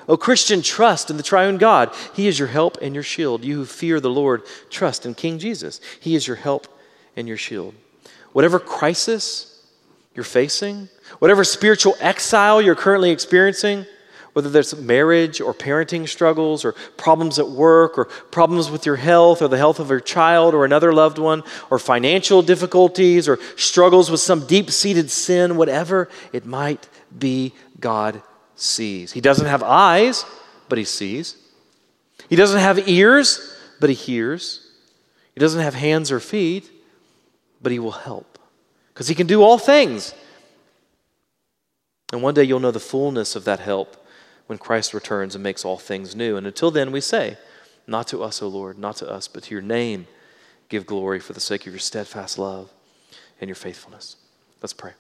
[0.08, 1.92] O Christian, trust in the triune God.
[2.14, 3.44] He is your help and your shield.
[3.44, 5.80] You who fear the Lord, trust in King Jesus.
[5.98, 6.68] He is your help
[7.20, 7.74] and your shield.
[8.32, 9.64] Whatever crisis
[10.14, 10.88] you're facing,
[11.20, 13.86] whatever spiritual exile you're currently experiencing,
[14.32, 19.42] whether there's marriage or parenting struggles or problems at work or problems with your health
[19.42, 24.10] or the health of your child or another loved one or financial difficulties or struggles
[24.10, 28.22] with some deep seated sin, whatever it might be, God
[28.54, 29.12] sees.
[29.12, 30.24] He doesn't have eyes,
[30.68, 31.36] but he sees.
[32.28, 34.70] He doesn't have ears, but he hears.
[35.34, 36.70] He doesn't have hands or feet,
[37.60, 38.38] but he will help
[38.88, 40.14] because he can do all things.
[42.12, 43.96] And one day you'll know the fullness of that help
[44.46, 46.36] when Christ returns and makes all things new.
[46.36, 47.38] And until then, we say,
[47.86, 50.06] Not to us, O Lord, not to us, but to your name
[50.68, 52.70] give glory for the sake of your steadfast love
[53.40, 54.16] and your faithfulness.
[54.62, 54.92] Let's pray.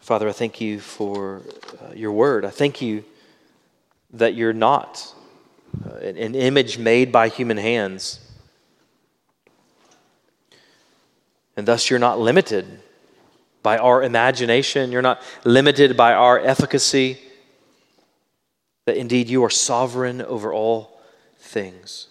[0.00, 1.42] Father, I thank you for
[1.82, 2.44] uh, your word.
[2.44, 3.04] I thank you
[4.12, 5.12] that you're not
[5.84, 8.20] uh, an, an image made by human hands.
[11.56, 12.66] And thus, you're not limited
[13.62, 14.92] by our imagination.
[14.92, 17.18] You're not limited by our efficacy.
[18.84, 21.00] That indeed you are sovereign over all
[21.38, 22.08] things.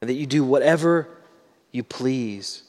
[0.00, 1.08] And that you do whatever
[1.70, 2.64] you please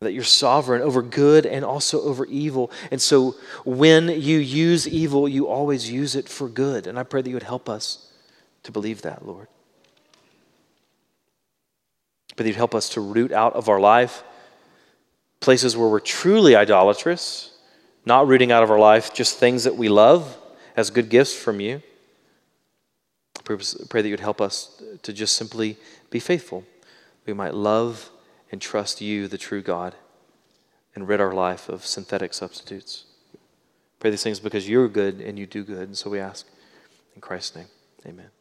[0.00, 2.70] that you're sovereign over good and also over evil.
[2.90, 3.34] And so
[3.64, 6.86] when you use evil, you always use it for good.
[6.86, 8.12] And I pray that you would help us
[8.62, 9.48] to believe that, Lord.
[12.38, 14.22] But that you'd help us to root out of our life
[15.40, 17.50] places where we're truly idolatrous,
[18.06, 20.38] not rooting out of our life just things that we love
[20.76, 21.82] as good gifts from you.
[23.44, 25.76] Pray that you'd help us to just simply
[26.10, 26.64] be faithful.
[27.26, 28.08] We might love
[28.52, 29.96] and trust you, the true God,
[30.94, 33.04] and rid our life of synthetic substitutes.
[33.98, 35.88] Pray these things because you're good and you do good.
[35.88, 36.46] And so we ask
[37.16, 37.66] in Christ's name,
[38.06, 38.37] amen.